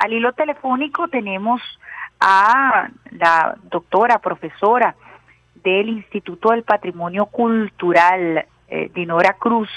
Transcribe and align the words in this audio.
al 0.00 0.14
hilo 0.14 0.32
telefónico 0.32 1.08
tenemos 1.08 1.60
a 2.20 2.88
la 3.10 3.56
doctora, 3.64 4.18
profesora 4.18 4.94
del 5.62 5.90
Instituto 5.90 6.50
del 6.50 6.62
Patrimonio 6.62 7.26
Cultural, 7.26 8.46
eh, 8.68 8.90
Dinora 8.94 9.34
Cruz, 9.34 9.68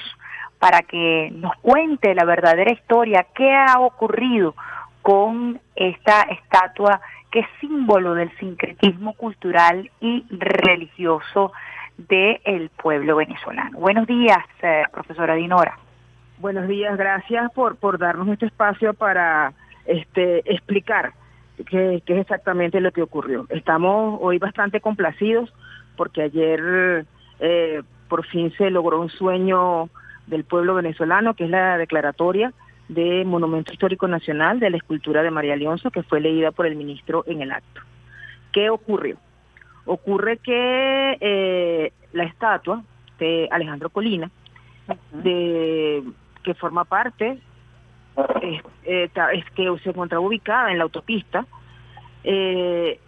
para 0.60 0.82
que 0.82 1.30
nos 1.34 1.54
cuente 1.58 2.16
la 2.16 2.24
verdadera 2.24 2.72
historia, 2.72 3.28
qué 3.36 3.54
ha 3.54 3.80
ocurrido 3.80 4.56
con 5.02 5.60
esta 5.76 6.22
estatua 6.22 7.02
que 7.30 7.42
es 7.42 7.48
símbolo 7.60 8.14
del 8.14 8.32
sincretismo 8.38 9.14
cultural 9.16 9.92
y 10.00 10.26
religioso 10.30 11.52
del 11.98 12.70
pueblo 12.82 13.18
venezolano. 13.18 13.78
Buenos 13.78 14.08
días, 14.08 14.40
eh, 14.62 14.84
profesora 14.90 15.34
Dinora. 15.34 15.78
Buenos 16.38 16.68
días, 16.70 16.98
gracias 16.98 17.52
por, 17.52 17.76
por 17.76 17.98
darnos 17.98 18.30
este 18.30 18.46
espacio 18.46 18.94
para 18.94 19.54
este, 19.86 20.40
explicar 20.52 21.14
qué, 21.66 22.02
es 22.06 22.18
exactamente 22.18 22.80
lo 22.80 22.92
que 22.92 23.02
ocurrió. 23.02 23.46
Estamos 23.50 24.20
hoy 24.22 24.38
bastante 24.38 24.82
complacidos 24.82 25.54
porque 25.96 26.24
ayer 26.24 27.06
eh, 27.40 27.82
por 28.08 28.26
fin 28.26 28.52
se 28.58 28.70
logró 28.70 29.02
un 29.02 29.10
sueño 29.10 29.90
del 30.28 30.44
pueblo 30.44 30.76
venezolano, 30.76 31.34
que 31.34 31.46
es 31.46 31.50
la 31.50 31.78
declaratoria 31.78 32.54
de 32.88 33.24
Monumento 33.26 33.74
Histórico 33.74 34.08
Nacional 34.08 34.60
de 34.60 34.70
la 34.70 34.78
escultura 34.78 35.24
de 35.24 35.32
María 35.32 35.56
Leonzo, 35.56 35.92
que 35.92 36.04
fue 36.04 36.22
leída 36.22 36.52
por 36.52 36.66
el 36.66 36.76
ministro 36.76 37.24
en 37.28 37.42
el 37.42 37.52
acto. 37.52 37.82
¿Qué 38.52 38.70
ocurrió? 38.70 39.18
Ocurre 39.86 40.38
que 40.38 41.18
eh, 41.20 41.92
la 42.14 42.24
estatua 42.24 42.84
de 43.20 43.48
Alejandro 43.52 43.90
Colina, 43.90 44.30
de, 45.12 46.04
que 46.44 46.54
forma 46.54 46.86
parte, 46.86 47.40
es, 48.42 48.62
eh, 48.84 49.10
es, 49.34 49.46
que 49.52 49.78
se 49.84 49.90
encontraba 49.90 50.26
ubicada 50.26 50.72
en 50.72 50.78
la 50.78 50.84
autopista, 50.84 51.46
eh, 52.24 53.00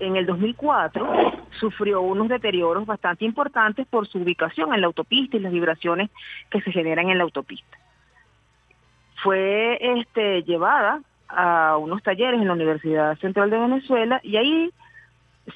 en 0.00 0.16
el 0.16 0.26
2004 0.26 1.42
sufrió 1.58 2.00
unos 2.00 2.28
deterioros 2.28 2.86
bastante 2.86 3.24
importantes 3.24 3.86
por 3.86 4.06
su 4.06 4.18
ubicación 4.18 4.72
en 4.72 4.80
la 4.80 4.86
autopista 4.86 5.36
y 5.36 5.40
las 5.40 5.52
vibraciones 5.52 6.10
que 6.50 6.60
se 6.62 6.72
generan 6.72 7.10
en 7.10 7.18
la 7.18 7.24
autopista. 7.24 7.78
Fue 9.22 9.78
este, 9.80 10.42
llevada 10.44 11.00
a 11.28 11.76
unos 11.76 12.02
talleres 12.02 12.40
en 12.40 12.46
la 12.46 12.54
Universidad 12.54 13.18
Central 13.18 13.50
de 13.50 13.58
Venezuela 13.58 14.20
y 14.22 14.36
ahí 14.36 14.70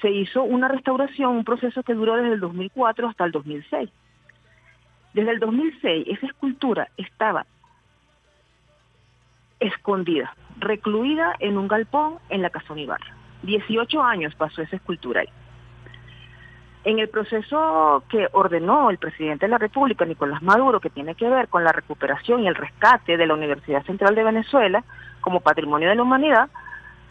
se 0.00 0.10
hizo 0.10 0.42
una 0.42 0.68
restauración, 0.68 1.36
un 1.36 1.44
proceso 1.44 1.82
que 1.82 1.94
duró 1.94 2.16
desde 2.16 2.34
el 2.34 2.40
2004 2.40 3.08
hasta 3.08 3.24
el 3.24 3.32
2006. 3.32 3.90
Desde 5.14 5.30
el 5.30 5.38
2006 5.38 6.06
esa 6.08 6.26
escultura 6.26 6.88
estaba 6.96 7.46
escondida, 9.60 10.34
recluida 10.58 11.34
en 11.38 11.58
un 11.58 11.68
galpón 11.68 12.18
en 12.28 12.42
la 12.42 12.50
Casa 12.50 12.78
Ibarra. 12.78 13.14
18 13.42 14.02
años 14.02 14.34
pasó 14.34 14.62
esa 14.62 14.76
escultura 14.76 15.20
ahí. 15.20 15.28
En 16.84 16.98
el 16.98 17.08
proceso 17.08 18.04
que 18.10 18.28
ordenó 18.32 18.90
el 18.90 18.98
presidente 18.98 19.46
de 19.46 19.50
la 19.50 19.58
República, 19.58 20.04
Nicolás 20.04 20.42
Maduro, 20.42 20.80
que 20.80 20.90
tiene 20.90 21.14
que 21.14 21.28
ver 21.28 21.48
con 21.48 21.64
la 21.64 21.72
recuperación 21.72 22.42
y 22.42 22.48
el 22.48 22.54
rescate 22.54 23.16
de 23.16 23.26
la 23.26 23.34
Universidad 23.34 23.84
Central 23.84 24.14
de 24.14 24.22
Venezuela 24.22 24.84
como 25.22 25.40
patrimonio 25.40 25.88
de 25.88 25.94
la 25.94 26.02
humanidad, 26.02 26.50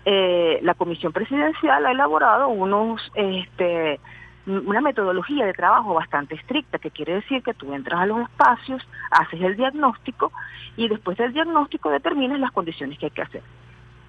eh, 0.06 0.60
la 0.62 0.76
Comisión 0.76 1.12
Presidencial 1.12 1.86
ha 1.86 1.92
elaborado 1.92 2.50
unos, 2.50 3.02
este, 3.16 4.00
una 4.46 4.82
metodología 4.82 5.46
de 5.46 5.54
trabajo 5.54 5.94
bastante 5.94 6.36
estricta, 6.36 6.80
que 6.80 6.92
quiere 6.92 7.16
decir 7.16 7.42
que 7.44 7.54
tú 7.54 7.74
entras 7.74 8.02
a 8.02 8.06
los 8.06 8.22
espacios, 8.22 8.86
haces 9.12 9.42
el 9.42 9.56
diagnóstico 9.56 10.32
y 10.76 10.90
después 10.90 11.18
del 11.18 11.34
diagnóstico 11.34 11.90
determinas 11.90 12.40
las 12.40 12.52
condiciones 12.52 13.00
que 13.00 13.06
hay 13.06 13.12
que 13.12 13.22
hacer. 13.22 13.42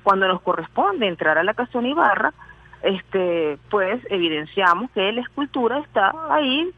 Cuando 0.03 0.27
nos 0.27 0.43
corresponde 0.43 1.07
entrar 1.07 1.39
a 1.39 1.45
la 1.45 1.55
Casona 1.55 1.89
Ibarra, 1.89 2.33
este, 2.83 3.59
pues 3.71 4.01
evidenciamos 4.11 4.91
que 4.91 5.13
la 5.13 5.23
escultura 5.23 5.79
está 5.79 6.13
ahí 6.29 6.71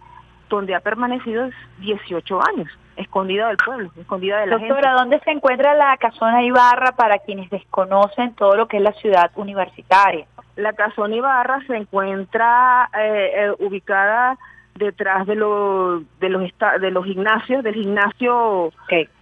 donde 0.49 0.75
ha 0.75 0.81
permanecido 0.81 1.49
18 1.79 2.41
años, 2.47 2.69
escondida 2.97 3.49
del 3.49 3.57
pueblo, 3.57 3.91
escondida 3.99 4.41
de 4.41 4.47
la 4.47 4.59
Doctora, 4.59 4.93
¿dónde 4.93 5.19
se 5.21 5.31
encuentra 5.31 5.75
la 5.75 5.97
Casona 5.97 6.43
Ibarra 6.45 6.93
para 6.93 7.19
quienes 7.19 7.51
desconocen 7.51 8.35
todo 8.35 8.55
lo 8.55 8.69
que 8.69 8.77
es 8.77 8.83
la 8.83 8.93
ciudad 8.93 9.31
universitaria? 9.35 10.27
La 10.57 10.73
Casona 10.73 11.15
Ibarra 11.15 11.61
se 11.67 11.77
encuentra 11.77 12.89
eh, 12.99 13.31
eh, 13.35 13.51
ubicada 13.59 14.39
detrás 14.75 15.27
de 15.27 15.35
los 15.35 16.03
de 16.19 16.29
los 16.29 16.43
de 16.81 16.91
los 16.91 17.05
gimnasios 17.05 17.63
del 17.63 17.75
gimnasio 17.75 18.73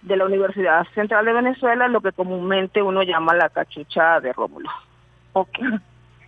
de 0.01 0.17
la 0.17 0.25
Universidad 0.25 0.85
Central 0.93 1.25
de 1.25 1.33
Venezuela 1.33 1.87
lo 1.87 2.01
que 2.01 2.11
comúnmente 2.11 2.81
uno 2.81 3.03
llama 3.03 3.33
la 3.33 3.49
cachucha 3.49 4.19
de 4.19 4.33
Rómulo. 4.33 4.69
Okay. 5.33 5.65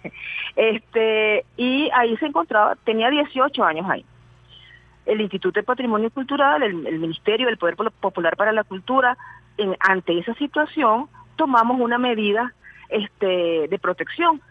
este 0.56 1.46
y 1.56 1.90
ahí 1.94 2.16
se 2.18 2.26
encontraba 2.26 2.76
tenía 2.84 3.10
18 3.10 3.64
años 3.64 3.90
ahí. 3.90 4.06
El 5.06 5.22
Instituto 5.22 5.60
de 5.60 5.66
Patrimonio 5.66 6.10
Cultural 6.10 6.64
el, 6.64 7.00
Ministerio 7.00 7.48
del 7.48 7.58
Poder 7.58 7.76
Popular 7.76 8.36
para 8.36 8.52
la 8.52 8.64
Cultura 8.64 9.18
en, 9.58 9.76
ante 9.80 10.18
esa 10.20 10.34
situación 10.36 11.08
tomamos 11.38 11.80
una 11.80 11.98
medida 11.98 12.54
este 12.90 13.68
de 13.68 13.80
protección 13.80 14.42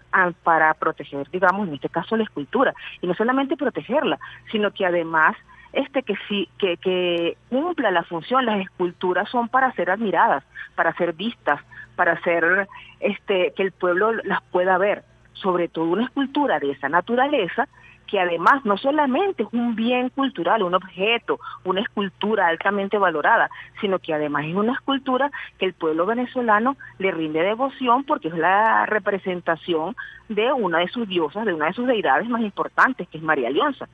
para 0.43 0.73
proteger, 0.75 1.29
digamos, 1.31 1.69
en 1.69 1.75
este 1.75 1.89
caso 1.89 2.17
la 2.17 2.25
escultura. 2.25 2.75
Y 3.01 3.07
no 3.07 3.15
solamente 3.15 3.57
protegerla, 3.57 4.19
sino 4.51 4.71
que 4.71 4.87
además 4.87 5.37
este 5.73 6.03
que 6.03 6.15
sí 6.29 6.49
que, 6.59 6.77
que 6.79 7.37
cumpla 7.51 7.91
la 7.91 8.05
función 8.05 8.47
las 8.47 8.61
esculturas 8.61 9.29
son 9.29 9.49
para 9.49 9.73
ser 9.73 9.91
admiradas 9.91 10.43
para 10.75 10.95
ser 10.95 11.13
vistas 11.13 11.61
para 11.97 12.19
ser 12.23 12.69
este 13.01 13.53
que 13.55 13.63
el 13.63 13.73
pueblo 13.73 14.13
las 14.13 14.43
pueda 14.45 14.79
ver 14.79 15.03
sobre 15.35 15.69
todo 15.69 15.85
una 15.87 16.05
escultura 16.05 16.61
de 16.61 16.71
esa 16.71 16.89
naturaleza 16.89 17.69
que 18.07 18.21
además 18.21 18.65
no 18.65 18.77
solamente 18.77 19.43
es 19.43 19.49
un 19.53 19.75
bien 19.75 20.09
cultural, 20.11 20.63
un 20.63 20.75
objeto, 20.75 21.39
una 21.65 21.81
escultura 21.81 22.47
altamente 22.49 22.99
valorada, 22.99 23.51
sino 23.81 23.99
que 23.99 24.15
además 24.15 24.45
es 24.47 24.55
una 24.55 24.73
escultura 24.73 25.31
que 25.59 25.67
el 25.67 25.75
pueblo 25.75 26.07
venezolano 26.07 26.77
le 26.99 27.11
rinde 27.11 27.43
devoción 27.43 28.05
porque 28.05 28.29
es 28.29 28.35
la 28.35 28.87
representación 28.87 29.97
de 30.29 30.53
una 30.53 30.79
de 30.79 30.89
sus 30.89 31.09
diosas, 31.09 31.45
de 31.45 31.55
una 31.55 31.67
de 31.67 31.73
sus 31.73 31.87
deidades 31.87 32.29
más 32.29 32.43
importantes, 32.43 33.09
que 33.09 33.19
es 33.19 33.23
María 33.23 33.51
Leonza. 33.51 33.89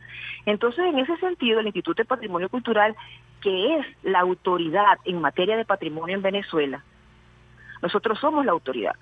Entonces, 0.46 0.84
en 0.86 0.98
ese 0.98 1.16
sentido, 1.18 1.60
el 1.60 1.66
Instituto 1.66 2.02
de 2.02 2.06
Patrimonio 2.06 2.48
Cultural, 2.48 2.94
que 3.40 3.76
es 3.76 3.86
la 4.02 4.20
autoridad 4.20 4.98
en 5.04 5.20
materia 5.20 5.56
de 5.56 5.64
patrimonio 5.64 6.16
en 6.16 6.22
Venezuela, 6.22 6.82
nosotros 7.80 8.18
somos 8.20 8.44
la 8.44 8.52
autoridad, 8.52 8.94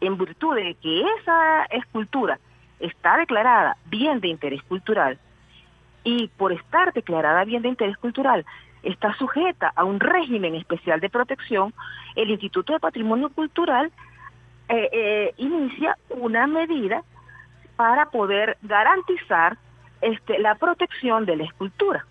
en 0.00 0.18
virtud 0.18 0.54
de 0.56 0.74
que 0.74 1.02
esa 1.20 1.64
escultura 1.70 2.38
está 2.80 3.16
declarada 3.16 3.76
bien 3.86 4.20
de 4.20 4.28
interés 4.28 4.62
cultural 4.64 5.18
y 6.04 6.28
por 6.36 6.52
estar 6.52 6.92
declarada 6.92 7.44
bien 7.44 7.62
de 7.62 7.68
interés 7.68 7.96
cultural 7.98 8.44
está 8.82 9.14
sujeta 9.14 9.72
a 9.74 9.84
un 9.84 9.98
régimen 9.98 10.54
especial 10.54 11.00
de 11.00 11.10
protección, 11.10 11.74
el 12.14 12.30
Instituto 12.30 12.72
de 12.72 12.80
Patrimonio 12.80 13.30
Cultural 13.30 13.90
eh, 14.68 14.88
eh, 14.92 15.34
inicia 15.38 15.96
una 16.10 16.46
medida 16.46 17.02
para 17.76 18.10
poder 18.10 18.56
garantizar 18.62 19.58
este, 20.00 20.38
la 20.38 20.54
protección 20.54 21.26
de 21.26 21.36
la 21.36 21.44
escultura. 21.44 22.06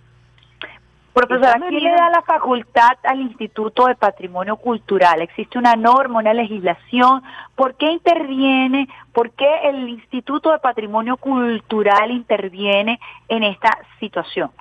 Profesora, 1.16 1.56
¿quién 1.70 1.82
le 1.82 1.92
da 1.92 2.10
la 2.10 2.22
facultad 2.24 2.98
al 3.04 3.22
Instituto 3.22 3.86
de 3.86 3.96
Patrimonio 3.96 4.58
Cultural? 4.58 5.22
¿Existe 5.22 5.58
una 5.58 5.78
norma, 5.78 6.20
una 6.20 6.34
legislación? 6.34 7.24
¿Por 7.56 7.76
qué 7.76 7.90
interviene? 7.90 8.90
¿Por 9.14 9.32
qué 9.32 9.48
el 9.64 9.88
Instituto 9.88 10.52
de 10.52 10.60
Patrimonio 10.60 11.16
Cultural 11.16 12.12
interviene 12.12 13.00
en 13.30 13.44
esta 13.44 13.78
situación? 14.02 14.52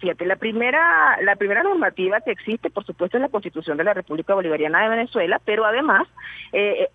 Fíjate, 0.00 0.26
la 0.26 0.36
primera, 0.36 1.16
la 1.22 1.36
primera 1.36 1.62
normativa 1.62 2.20
que 2.20 2.32
existe, 2.32 2.68
por 2.68 2.84
supuesto, 2.84 3.16
es 3.16 3.22
la 3.22 3.30
Constitución 3.30 3.78
de 3.78 3.84
la 3.84 3.94
República 3.94 4.34
Bolivariana 4.34 4.82
de 4.82 4.90
Venezuela, 4.90 5.40
pero 5.42 5.64
además, 5.64 6.06
eh, 6.52 6.90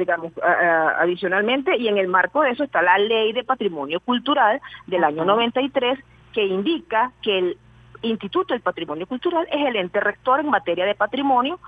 digamos, 0.00 0.32
adicionalmente, 0.98 1.76
y 1.76 1.86
en 1.86 1.96
el 1.96 2.08
marco 2.08 2.42
de 2.42 2.50
eso 2.50 2.64
está 2.64 2.82
la 2.82 2.98
Ley 2.98 3.32
de 3.32 3.44
Patrimonio 3.44 4.00
Cultural 4.00 4.60
del 4.88 5.04
año 5.04 5.24
93, 5.24 6.00
que 6.32 6.44
indica 6.44 7.12
que 7.22 7.38
el 7.38 7.58
Instituto 8.06 8.54
del 8.54 8.62
Patrimonio 8.62 9.06
Cultural 9.06 9.46
es 9.50 9.66
el 9.66 9.76
ente 9.76 10.00
rector 10.00 10.40
en 10.40 10.50
materia 10.50 10.84
de 10.84 10.94
patrimonio 10.94 11.58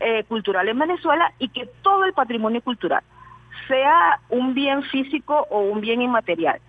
eh, 0.00 0.24
cultural 0.24 0.68
en 0.68 0.78
Venezuela 0.78 1.32
y 1.38 1.48
que 1.48 1.68
todo 1.82 2.04
el 2.04 2.12
patrimonio 2.12 2.60
cultural, 2.62 3.02
sea 3.68 4.20
un 4.28 4.54
bien 4.54 4.82
físico 4.84 5.46
o 5.50 5.60
un 5.60 5.80
bien 5.80 6.02
inmaterial, 6.02 6.60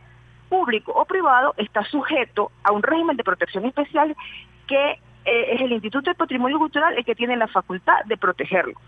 público 0.50 0.92
o 0.94 1.06
privado, 1.06 1.54
está 1.58 1.84
sujeto 1.86 2.52
a 2.64 2.72
un 2.72 2.84
régimen 2.84 3.18
de 3.18 3.24
protección 3.24 3.66
especial 3.66 4.16
que 4.68 4.92
eh, 5.26 5.54
es 5.54 5.62
el 5.62 5.72
Instituto 5.72 6.10
del 6.10 6.16
Patrimonio 6.16 6.58
Cultural 6.60 6.96
el 6.98 7.04
que 7.04 7.16
tiene 7.16 7.36
la 7.36 7.48
facultad 7.48 8.06
de 8.06 8.18
protegerlo. 8.18 8.80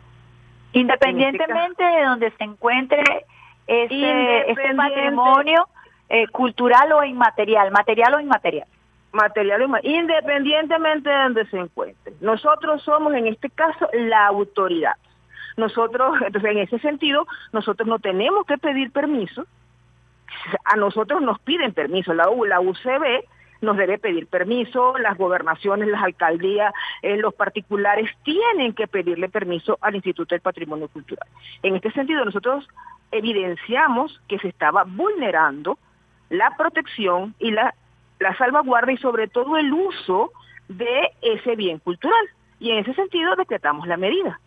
Independientemente 0.73 1.83
de 1.83 2.03
donde 2.03 2.31
se 2.31 2.43
encuentre 2.43 3.01
ese, 3.65 4.75
patrimonio 4.75 5.67
eh, 6.09 6.27
cultural 6.27 6.91
o 6.93 7.03
inmaterial, 7.03 7.71
material 7.71 8.13
o 8.13 8.19
inmaterial 8.19 8.67
material 9.17 9.65
independientemente 9.83 11.09
de 11.09 11.15
donde 11.15 11.45
se 11.47 11.57
encuentre. 11.57 12.13
Nosotros 12.21 12.81
somos 12.83 13.13
en 13.13 13.27
este 13.27 13.49
caso 13.49 13.89
la 13.93 14.27
autoridad. 14.27 14.95
Nosotros, 15.57 16.17
entonces 16.25 16.51
en 16.51 16.59
ese 16.59 16.79
sentido, 16.79 17.27
nosotros 17.51 17.87
no 17.87 17.99
tenemos 17.99 18.45
que 18.45 18.57
pedir 18.57 18.91
permiso, 18.91 19.45
a 20.63 20.75
nosotros 20.75 21.21
nos 21.21 21.39
piden 21.39 21.73
permiso, 21.73 22.13
la, 22.13 22.25
la 22.47 22.59
UCB 22.59 23.25
nos 23.61 23.75
debe 23.77 23.97
pedir 23.97 24.27
permiso, 24.27 24.97
las 24.97 25.17
gobernaciones, 25.17 25.87
las 25.87 26.03
alcaldías, 26.03 26.73
eh, 27.01 27.17
los 27.17 27.33
particulares 27.33 28.09
tienen 28.23 28.73
que 28.73 28.87
pedirle 28.87 29.29
permiso 29.29 29.77
al 29.81 29.95
Instituto 29.95 30.35
del 30.35 30.41
Patrimonio 30.41 30.87
Cultural. 30.89 31.27
En 31.63 31.75
este 31.75 31.91
sentido, 31.91 32.23
nosotros 32.23 32.67
evidenciamos 33.11 34.21
que 34.27 34.37
se 34.39 34.49
estaba 34.49 34.83
vulnerando 34.83 35.79
la 36.29 36.55
protección 36.57 37.33
y 37.39 37.51
la, 37.51 37.73
la 38.19 38.35
salvaguarda 38.37 38.91
y 38.91 38.97
sobre 38.97 39.27
todo 39.27 39.57
el 39.57 39.71
uso 39.73 40.31
de 40.67 41.11
ese 41.21 41.55
bien 41.55 41.79
cultural. 41.79 42.25
Y 42.59 42.71
en 42.71 42.79
ese 42.79 42.93
sentido 42.93 43.35
decretamos 43.35 43.87
la 43.87 43.97
medida. 43.97 44.39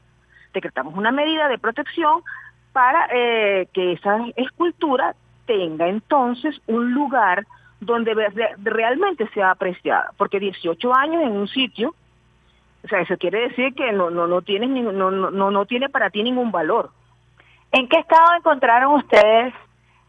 Decretamos 0.52 0.94
una 0.96 1.12
medida 1.12 1.48
de 1.48 1.58
protección 1.58 2.22
para 2.72 3.08
eh, 3.12 3.68
que 3.72 3.92
esa 3.92 4.18
escultura 4.36 5.14
tenga 5.46 5.88
entonces 5.88 6.60
un 6.66 6.92
lugar 6.92 7.46
donde 7.80 8.14
realmente 8.58 9.28
sea 9.32 9.52
apreciada, 9.52 10.12
porque 10.16 10.38
18 10.38 10.94
años 10.94 11.22
en 11.22 11.32
un 11.32 11.48
sitio, 11.48 11.94
o 12.84 12.88
sea, 12.88 13.00
eso 13.00 13.16
quiere 13.16 13.48
decir 13.48 13.74
que 13.74 13.90
no 13.92 14.10
no 14.10 14.26
no 14.26 14.42
tiene 14.42 14.66
no, 14.66 15.10
no 15.10 15.50
no 15.50 15.66
tiene 15.66 15.88
para 15.88 16.10
ti 16.10 16.22
ningún 16.22 16.52
valor. 16.52 16.90
¿En 17.72 17.88
qué 17.88 17.98
estado 17.98 18.34
encontraron 18.36 18.94
ustedes 18.94 19.54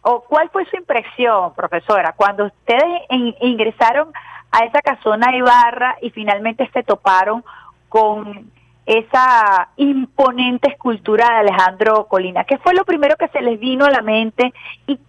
o 0.01 0.21
cuál 0.21 0.49
fue 0.49 0.65
su 0.65 0.77
impresión, 0.77 1.53
profesora, 1.53 2.13
cuando 2.15 2.45
ustedes 2.45 3.01
ingresaron 3.41 4.11
a 4.51 4.65
esa 4.65 4.81
casona 4.81 5.35
Ibarra 5.35 5.97
y 6.01 6.09
finalmente 6.09 6.69
se 6.73 6.83
toparon 6.83 7.43
con 7.87 8.51
esa 8.85 9.69
imponente 9.77 10.71
escultura 10.71 11.25
de 11.25 11.49
Alejandro 11.49 12.05
Colina? 12.07 12.43
¿Qué 12.43 12.57
fue 12.57 12.73
lo 12.73 12.83
primero 12.83 13.15
que 13.15 13.27
se 13.29 13.41
les 13.41 13.59
vino 13.59 13.85
a 13.85 13.91
la 13.91 14.01
mente 14.01 14.53
y 14.87 14.99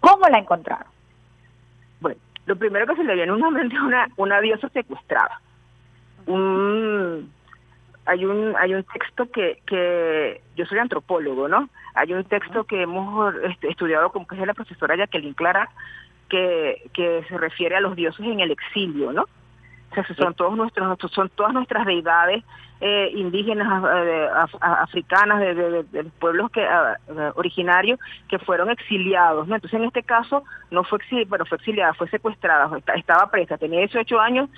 cómo 0.00 0.28
la 0.28 0.38
encontraron? 0.38 0.86
Bueno, 2.00 2.20
lo 2.46 2.56
primero 2.56 2.86
que 2.86 2.96
se 2.96 3.04
le 3.04 3.14
viene 3.14 3.32
a 3.32 3.34
una 3.34 3.50
mente 3.50 3.80
una, 3.80 4.08
una 4.16 4.40
diosa 4.40 4.68
secuestrada. 4.68 5.40
Un, 6.26 7.32
hay 8.06 8.24
un 8.24 8.54
hay 8.56 8.74
un 8.74 8.84
texto 8.84 9.30
que, 9.30 9.62
que 9.66 10.40
yo 10.56 10.66
soy 10.66 10.78
antropólogo, 10.78 11.48
¿no? 11.48 11.68
Hay 11.94 12.12
un 12.12 12.24
texto 12.24 12.64
que 12.64 12.82
hemos 12.82 13.34
estudiado 13.62 14.10
como 14.10 14.26
que 14.26 14.34
es 14.34 14.40
de 14.40 14.46
la 14.46 14.54
profesora 14.54 14.96
Jacqueline 14.96 15.34
Clara 15.34 15.70
que, 16.28 16.90
que 16.94 17.24
se 17.28 17.38
refiere 17.38 17.76
a 17.76 17.80
los 17.80 17.94
dioses 17.94 18.26
en 18.26 18.40
el 18.40 18.50
exilio, 18.50 19.12
¿no? 19.12 19.22
O 19.22 19.94
sea, 19.94 20.04
son 20.16 20.34
todos 20.34 20.56
nuestros 20.56 20.98
son 21.12 21.28
todas 21.28 21.52
nuestras 21.52 21.84
deidades 21.86 22.42
eh, 22.80 23.12
indígenas 23.14 23.84
eh, 23.94 24.28
africanas 24.60 25.38
de, 25.38 25.54
de, 25.84 26.04
pueblos 26.18 26.50
que 26.50 26.66
originarios 27.34 28.00
que 28.28 28.40
fueron 28.40 28.70
exiliados, 28.70 29.46
¿no? 29.46 29.54
Entonces 29.54 29.78
en 29.78 29.86
este 29.86 30.02
caso 30.02 30.42
no 30.70 30.82
fue 30.82 30.98
exiliada, 30.98 31.28
bueno, 31.28 31.44
fue 31.44 31.58
exiliada, 31.58 31.94
fue 31.94 32.08
secuestrada, 32.08 32.68
estaba 32.96 33.30
presa, 33.30 33.58
tenía 33.58 33.80
18 33.80 34.18
años, 34.18 34.48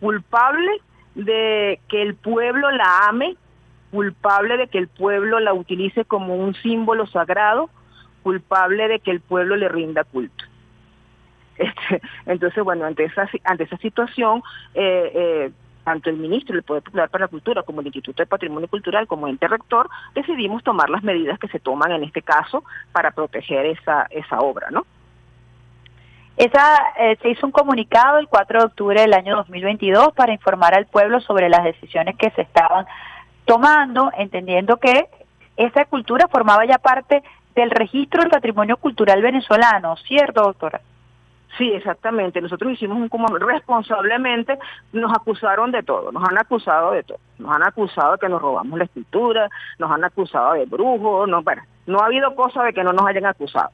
culpable 0.00 0.80
de 1.18 1.80
que 1.88 2.00
el 2.00 2.14
pueblo 2.14 2.70
la 2.70 3.08
ame, 3.08 3.36
culpable 3.90 4.56
de 4.56 4.68
que 4.68 4.78
el 4.78 4.86
pueblo 4.86 5.40
la 5.40 5.52
utilice 5.52 6.04
como 6.04 6.36
un 6.36 6.54
símbolo 6.54 7.06
sagrado, 7.06 7.68
culpable 8.22 8.86
de 8.86 9.00
que 9.00 9.10
el 9.10 9.20
pueblo 9.20 9.56
le 9.56 9.68
rinda 9.68 10.04
culto. 10.04 10.44
Este, 11.58 12.00
entonces, 12.26 12.62
bueno, 12.62 12.84
ante 12.84 13.04
esa, 13.04 13.28
ante 13.42 13.64
esa 13.64 13.76
situación, 13.78 14.44
eh, 14.74 15.10
eh, 15.12 15.52
tanto 15.82 16.08
el 16.08 16.16
ministro 16.16 16.54
del 16.54 16.62
Poder 16.62 16.84
Popular 16.84 17.10
para 17.10 17.24
la 17.24 17.28
Cultura 17.28 17.64
como 17.64 17.80
el 17.80 17.88
Instituto 17.88 18.22
de 18.22 18.28
Patrimonio 18.28 18.68
Cultural 18.68 19.08
como 19.08 19.26
ente 19.26 19.48
rector, 19.48 19.90
decidimos 20.14 20.62
tomar 20.62 20.88
las 20.88 21.02
medidas 21.02 21.36
que 21.40 21.48
se 21.48 21.58
toman 21.58 21.90
en 21.90 22.04
este 22.04 22.22
caso 22.22 22.62
para 22.92 23.10
proteger 23.10 23.66
esa, 23.66 24.06
esa 24.10 24.38
obra, 24.38 24.70
¿no? 24.70 24.86
Esa, 26.38 26.78
eh, 27.00 27.18
se 27.20 27.30
hizo 27.30 27.46
un 27.46 27.50
comunicado 27.50 28.18
el 28.18 28.28
4 28.28 28.60
de 28.60 28.66
octubre 28.66 29.00
del 29.00 29.12
año 29.12 29.34
2022 29.34 30.12
para 30.14 30.32
informar 30.32 30.72
al 30.72 30.86
pueblo 30.86 31.20
sobre 31.20 31.48
las 31.48 31.64
decisiones 31.64 32.16
que 32.16 32.30
se 32.30 32.42
estaban 32.42 32.86
tomando, 33.44 34.12
entendiendo 34.16 34.76
que 34.76 35.08
esa 35.56 35.84
cultura 35.86 36.28
formaba 36.28 36.64
ya 36.64 36.78
parte 36.78 37.24
del 37.56 37.72
registro 37.72 38.22
del 38.22 38.30
patrimonio 38.30 38.76
cultural 38.76 39.20
venezolano, 39.20 39.96
¿cierto, 39.96 40.42
doctora? 40.42 40.80
Sí, 41.56 41.72
exactamente. 41.72 42.40
Nosotros 42.40 42.74
hicimos 42.74 42.98
un 42.98 43.08
como 43.08 43.26
responsablemente, 43.36 44.60
nos 44.92 45.12
acusaron 45.12 45.72
de 45.72 45.82
todo, 45.82 46.12
nos 46.12 46.22
han 46.22 46.38
acusado 46.38 46.92
de 46.92 47.02
todo. 47.02 47.18
Nos 47.38 47.50
han 47.50 47.64
acusado 47.64 48.12
de 48.12 48.18
que 48.18 48.28
nos 48.28 48.40
robamos 48.40 48.78
la 48.78 48.84
escritura, 48.84 49.48
nos 49.80 49.90
han 49.90 50.04
acusado 50.04 50.52
de 50.52 50.66
brujos, 50.66 51.28
no, 51.28 51.42
bueno, 51.42 51.62
no 51.86 51.98
ha 51.98 52.06
habido 52.06 52.36
cosa 52.36 52.62
de 52.62 52.72
que 52.72 52.84
no 52.84 52.92
nos 52.92 53.08
hayan 53.08 53.26
acusado. 53.26 53.70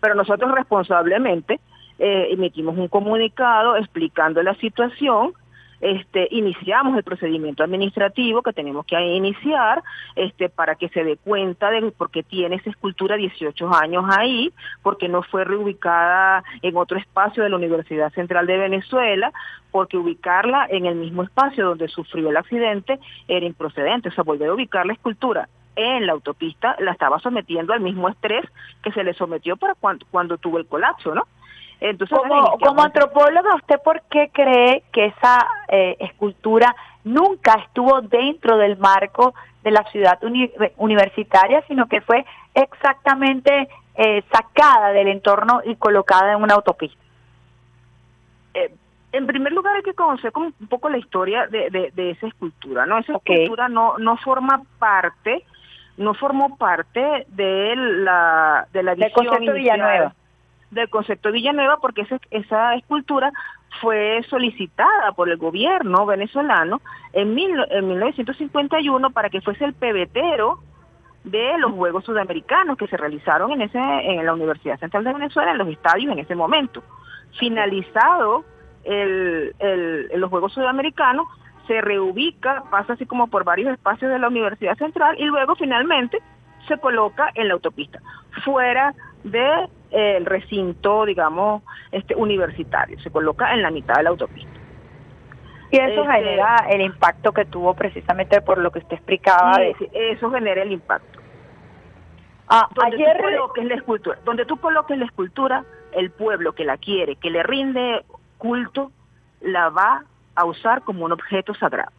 Pero 0.00 0.14
nosotros 0.14 0.50
responsablemente 0.52 1.60
eh, 1.98 2.28
emitimos 2.30 2.76
un 2.76 2.88
comunicado 2.88 3.76
explicando 3.76 4.42
la 4.42 4.54
situación 4.56 5.34
este, 5.80 6.28
iniciamos 6.30 6.96
el 6.96 7.04
procedimiento 7.04 7.62
administrativo 7.62 8.42
que 8.42 8.52
tenemos 8.52 8.86
que 8.86 8.98
iniciar 8.98 9.82
este, 10.14 10.48
para 10.48 10.74
que 10.74 10.88
se 10.88 11.04
dé 11.04 11.16
cuenta 11.16 11.70
de 11.70 11.90
por 11.92 12.10
qué 12.10 12.22
tiene 12.22 12.56
esa 12.56 12.70
escultura 12.70 13.16
18 13.16 13.74
años 13.74 14.04
ahí, 14.08 14.52
porque 14.82 15.08
no 15.08 15.22
fue 15.22 15.44
reubicada 15.44 16.42
en 16.62 16.76
otro 16.76 16.98
espacio 16.98 17.42
de 17.42 17.50
la 17.50 17.56
Universidad 17.56 18.12
Central 18.12 18.46
de 18.46 18.56
Venezuela, 18.56 19.32
porque 19.70 19.98
ubicarla 19.98 20.66
en 20.70 20.86
el 20.86 20.94
mismo 20.94 21.22
espacio 21.22 21.66
donde 21.66 21.88
sufrió 21.88 22.30
el 22.30 22.36
accidente 22.36 22.98
era 23.28 23.44
improcedente, 23.44 24.08
o 24.08 24.12
sea, 24.12 24.24
volver 24.24 24.48
a 24.48 24.54
ubicar 24.54 24.86
la 24.86 24.94
escultura 24.94 25.48
en 25.76 26.06
la 26.06 26.12
autopista 26.12 26.74
la 26.78 26.92
estaba 26.92 27.18
sometiendo 27.18 27.74
al 27.74 27.80
mismo 27.80 28.08
estrés 28.08 28.46
que 28.82 28.92
se 28.92 29.04
le 29.04 29.12
sometió 29.12 29.58
para 29.58 29.74
cuando, 29.74 30.06
cuando 30.10 30.38
tuvo 30.38 30.56
el 30.56 30.66
colapso, 30.66 31.14
¿no? 31.14 31.24
Entonces, 31.80 32.16
como, 32.16 32.58
como 32.58 32.82
antropóloga, 32.82 33.54
¿usted 33.54 33.80
por 33.82 34.00
qué 34.02 34.30
cree 34.32 34.82
que 34.92 35.06
esa 35.06 35.46
eh, 35.68 35.96
escultura 36.00 36.74
nunca 37.04 37.54
estuvo 37.64 38.00
dentro 38.00 38.56
del 38.56 38.78
marco 38.78 39.34
de 39.62 39.70
la 39.72 39.84
ciudad 39.90 40.18
universitaria, 40.76 41.62
sino 41.68 41.86
que 41.86 42.00
fue 42.00 42.24
exactamente 42.54 43.68
eh, 43.94 44.22
sacada 44.32 44.92
del 44.92 45.08
entorno 45.08 45.60
y 45.64 45.76
colocada 45.76 46.32
en 46.32 46.42
una 46.42 46.54
autopista? 46.54 47.02
Eh, 48.54 48.74
en 49.12 49.26
primer 49.26 49.52
lugar 49.52 49.76
hay 49.76 49.82
que 49.82 49.94
conocer 49.94 50.32
como 50.32 50.46
un 50.58 50.68
poco 50.68 50.88
la 50.88 50.98
historia 50.98 51.46
de, 51.46 51.92
de, 51.94 52.10
esa 52.10 52.26
escultura, 52.26 52.86
¿no? 52.86 52.98
Esa 52.98 53.14
escultura 53.14 53.68
no, 53.68 53.98
no 53.98 54.16
forma 54.18 54.62
parte, 54.78 55.44
no 55.96 56.14
formó 56.14 56.56
parte 56.56 57.26
de 57.28 57.74
la 57.76 58.66
de 58.72 58.82
la 58.82 58.94
visión 58.94 59.44
de 59.44 59.52
Villanueva 59.52 60.14
del 60.76 60.90
concepto 60.90 61.28
de 61.28 61.34
Villanueva 61.34 61.78
porque 61.78 62.06
esa, 62.30 62.74
escultura 62.74 63.32
fue 63.80 64.22
solicitada 64.30 65.12
por 65.12 65.28
el 65.28 65.36
gobierno 65.36 66.06
venezolano 66.06 66.80
en, 67.12 67.34
mil, 67.34 67.52
en 67.70 67.88
1951 67.88 69.10
para 69.10 69.28
que 69.28 69.40
fuese 69.40 69.64
el 69.64 69.74
pebetero 69.74 70.60
de 71.24 71.58
los 71.58 71.72
Juegos 71.72 72.04
Sudamericanos 72.04 72.78
que 72.78 72.86
se 72.86 72.96
realizaron 72.96 73.50
en 73.52 73.62
ese 73.62 73.78
en 73.78 74.24
la 74.24 74.32
Universidad 74.32 74.78
Central 74.78 75.04
de 75.04 75.12
Venezuela 75.12 75.50
en 75.50 75.58
los 75.58 75.68
estadios 75.68 76.12
en 76.12 76.20
ese 76.20 76.36
momento. 76.36 76.82
Finalizado 77.38 78.44
el, 78.84 79.54
el, 79.58 80.08
los 80.14 80.30
Juegos 80.30 80.52
Sudamericanos, 80.54 81.26
se 81.66 81.80
reubica, 81.80 82.62
pasa 82.70 82.92
así 82.92 83.06
como 83.06 83.26
por 83.26 83.44
varios 83.44 83.72
espacios 83.72 84.10
de 84.10 84.18
la 84.18 84.28
Universidad 84.28 84.76
Central 84.76 85.16
y 85.18 85.24
luego 85.24 85.56
finalmente 85.56 86.22
se 86.68 86.78
coloca 86.78 87.30
en 87.34 87.48
la 87.48 87.54
autopista, 87.54 88.00
fuera 88.44 88.94
del 89.24 89.68
de, 89.90 90.20
recinto, 90.24 91.04
digamos, 91.04 91.62
este 91.92 92.14
universitario, 92.14 92.98
se 93.00 93.10
coloca 93.10 93.52
en 93.54 93.62
la 93.62 93.70
mitad 93.70 93.94
de 93.96 94.02
la 94.04 94.10
autopista. 94.10 94.60
Y 95.70 95.78
eso 95.78 96.02
este, 96.02 96.12
genera 96.12 96.56
el 96.70 96.80
impacto 96.80 97.32
que 97.32 97.44
tuvo 97.44 97.74
precisamente 97.74 98.40
por 98.40 98.58
lo 98.58 98.70
que 98.70 98.78
usted 98.78 98.96
explicaba. 98.96 99.58
Eso 99.92 100.30
genera 100.30 100.62
el 100.62 100.72
impacto. 100.72 101.20
Ah, 102.48 102.68
donde 102.72 102.96
ayer... 102.96 103.16
tú 103.16 103.22
coloques 103.24 103.64
la 103.64 103.74
escultura, 103.74 104.18
donde 104.24 104.44
tú 104.44 104.56
coloques 104.58 104.98
la 104.98 105.04
escultura, 105.04 105.64
el 105.92 106.10
pueblo 106.10 106.52
que 106.52 106.64
la 106.64 106.76
quiere, 106.76 107.16
que 107.16 107.30
le 107.30 107.42
rinde 107.42 108.04
culto, 108.38 108.92
la 109.40 109.68
va 109.70 110.04
a 110.34 110.44
usar 110.44 110.82
como 110.82 111.04
un 111.04 111.12
objeto 111.12 111.54
sagrado. 111.54 111.90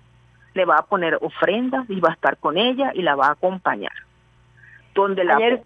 Le 0.54 0.66
va 0.66 0.78
a 0.78 0.86
poner 0.86 1.18
ofrendas 1.22 1.90
y 1.90 2.00
va 2.00 2.10
a 2.10 2.14
estar 2.14 2.38
con 2.38 2.58
ella 2.58 2.92
y 2.94 3.02
la 3.02 3.16
va 3.16 3.28
a 3.28 3.32
acompañar. 3.32 3.92
Donde 4.94 5.24
la 5.24 5.36
ayer, 5.36 5.64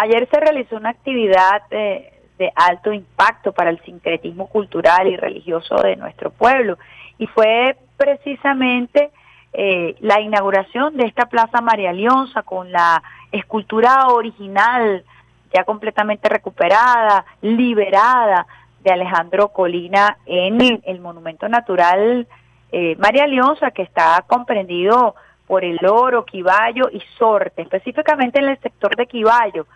Ayer 0.00 0.28
se 0.30 0.38
realizó 0.38 0.76
una 0.76 0.90
actividad 0.90 1.62
de, 1.70 2.12
alto 2.54 2.92
impacto 2.92 3.52
para 3.52 3.70
el 3.70 3.80
sincretismo 3.80 4.46
cultural 4.46 5.08
y 5.08 5.16
religioso 5.16 5.74
de 5.82 5.96
nuestro 5.96 6.30
pueblo 6.30 6.78
y 7.18 7.26
fue 7.26 7.76
precisamente 7.96 9.10
eh, 9.52 9.96
la 9.98 10.20
inauguración 10.20 10.96
de 10.96 11.06
esta 11.06 11.26
Plaza 11.26 11.60
María 11.60 11.92
Leonza 11.92 12.44
con 12.44 12.70
la 12.70 13.02
escultura 13.32 14.06
original 14.06 15.04
ya 15.52 15.64
completamente 15.64 16.28
recuperada, 16.28 17.24
liberada 17.42 18.46
de 18.84 18.92
Alejandro 18.92 19.48
Colina 19.48 20.18
en 20.26 20.80
el 20.84 21.00
Monumento 21.00 21.48
Natural 21.48 22.24
eh, 22.70 22.94
María 22.98 23.26
Leonza 23.26 23.72
que 23.72 23.82
está 23.82 24.24
comprendido 24.28 25.16
por 25.48 25.64
el 25.64 25.78
oro, 25.84 26.24
Quiballo 26.24 26.88
y 26.92 27.02
Sorte. 27.18 27.62
Específicamente 27.62 28.38
en 28.38 28.50
el 28.50 28.60
sector 28.60 28.94
de 28.94 29.06
Quiballo 29.06 29.66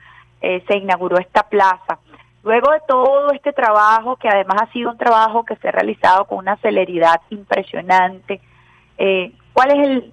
eh, 0.43 0.63
se 0.67 0.77
inauguró 0.77 1.19
esta 1.19 1.45
plaza. 1.45 1.99
Luego 2.43 2.73
de 2.73 2.81
todo 2.89 3.31
este 3.31 3.53
trabajo, 3.53 4.17
que 4.17 4.29
además 4.29 4.63
ha 4.63 4.73
sido 4.73 4.91
un 4.91 4.99
trabajo 4.99 5.45
que 5.45 5.55
se 5.57 5.69
ha 5.69 5.73
realizado 5.73 6.25
con 6.25 6.39
una 6.39 6.57
celeridad 6.57 7.21
impresionante, 7.31 8.41
eh, 8.99 9.33
¿cuál 9.53 9.71
es 9.71 9.89
el, 9.89 10.13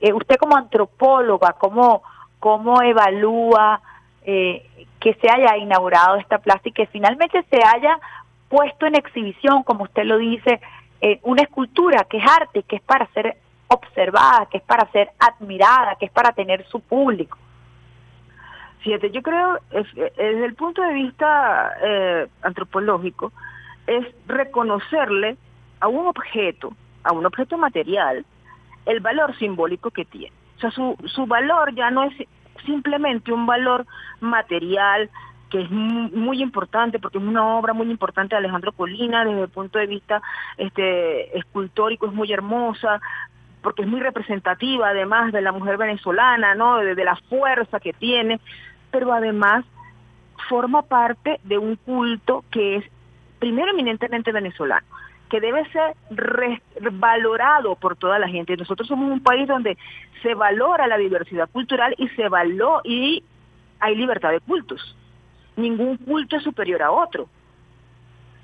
eh, 0.00 0.12
usted 0.14 0.36
como 0.36 0.56
antropóloga, 0.56 1.52
cómo, 1.58 2.02
cómo 2.38 2.82
evalúa 2.82 3.82
eh, 4.24 4.66
que 4.98 5.12
se 5.14 5.30
haya 5.30 5.58
inaugurado 5.58 6.16
esta 6.16 6.38
plaza 6.38 6.62
y 6.64 6.72
que 6.72 6.86
finalmente 6.86 7.44
se 7.50 7.60
haya 7.62 7.98
puesto 8.48 8.86
en 8.86 8.94
exhibición, 8.94 9.62
como 9.62 9.84
usted 9.84 10.04
lo 10.04 10.18
dice, 10.18 10.60
una 11.22 11.42
escultura 11.42 12.04
que 12.04 12.18
es 12.18 12.24
arte, 12.24 12.62
que 12.62 12.76
es 12.76 12.82
para 12.82 13.06
ser 13.08 13.36
observada, 13.66 14.46
que 14.46 14.58
es 14.58 14.62
para 14.62 14.88
ser 14.92 15.10
admirada, 15.18 15.96
que 15.96 16.06
es 16.06 16.12
para 16.12 16.30
tener 16.30 16.64
su 16.68 16.78
público? 16.78 17.36
Fíjate, 18.82 19.10
yo 19.10 19.22
creo, 19.22 19.58
desde 19.70 20.44
el 20.44 20.54
punto 20.54 20.82
de 20.82 20.92
vista 20.92 21.72
eh, 21.82 22.28
antropológico, 22.42 23.32
es 23.86 24.06
reconocerle 24.26 25.36
a 25.80 25.88
un 25.88 26.06
objeto, 26.06 26.74
a 27.04 27.12
un 27.12 27.26
objeto 27.26 27.56
material, 27.58 28.24
el 28.86 29.00
valor 29.00 29.36
simbólico 29.38 29.90
que 29.90 30.04
tiene. 30.04 30.34
O 30.56 30.60
sea, 30.60 30.70
su, 30.70 30.96
su 31.06 31.26
valor 31.26 31.74
ya 31.74 31.90
no 31.90 32.04
es 32.04 32.14
simplemente 32.64 33.32
un 33.32 33.46
valor 33.46 33.86
material 34.20 35.10
que 35.50 35.60
es 35.60 35.70
muy, 35.70 36.40
importante 36.40 36.98
porque 36.98 37.18
es 37.18 37.24
una 37.24 37.58
obra 37.58 37.74
muy 37.74 37.90
importante 37.90 38.34
de 38.34 38.38
Alejandro 38.38 38.72
Colina 38.72 39.22
desde 39.22 39.42
el 39.42 39.48
punto 39.50 39.78
de 39.78 39.86
vista 39.86 40.22
este 40.56 41.36
escultórico 41.36 42.06
es 42.06 42.12
muy 42.14 42.32
hermosa 42.32 43.02
porque 43.60 43.82
es 43.82 43.88
muy 43.88 44.00
representativa 44.00 44.88
además 44.88 45.30
de 45.30 45.42
la 45.42 45.52
mujer 45.52 45.76
venezolana, 45.76 46.54
¿no? 46.54 46.78
de 46.78 47.04
la 47.04 47.16
fuerza 47.28 47.80
que 47.80 47.92
tiene, 47.92 48.40
pero 48.92 49.12
además 49.12 49.64
forma 50.48 50.82
parte 50.82 51.40
de 51.42 51.58
un 51.58 51.74
culto 51.76 52.44
que 52.50 52.76
es 52.76 52.84
primero 53.40 53.72
eminentemente 53.72 54.30
venezolano 54.30 54.86
que 55.32 55.40
debe 55.40 55.66
ser 55.70 55.96
valorado 56.92 57.74
por 57.76 57.96
toda 57.96 58.18
la 58.18 58.28
gente. 58.28 58.54
Nosotros 58.54 58.86
somos 58.86 59.10
un 59.10 59.22
país 59.22 59.48
donde 59.48 59.78
se 60.22 60.34
valora 60.34 60.86
la 60.86 60.98
diversidad 60.98 61.48
cultural 61.48 61.94
y 61.96 62.06
se 62.10 62.28
való 62.28 62.82
y 62.84 63.24
hay 63.80 63.96
libertad 63.96 64.30
de 64.30 64.40
cultos. 64.40 64.94
Ningún 65.56 65.96
culto 65.96 66.36
es 66.36 66.42
superior 66.42 66.82
a 66.82 66.90
otro. 66.90 67.28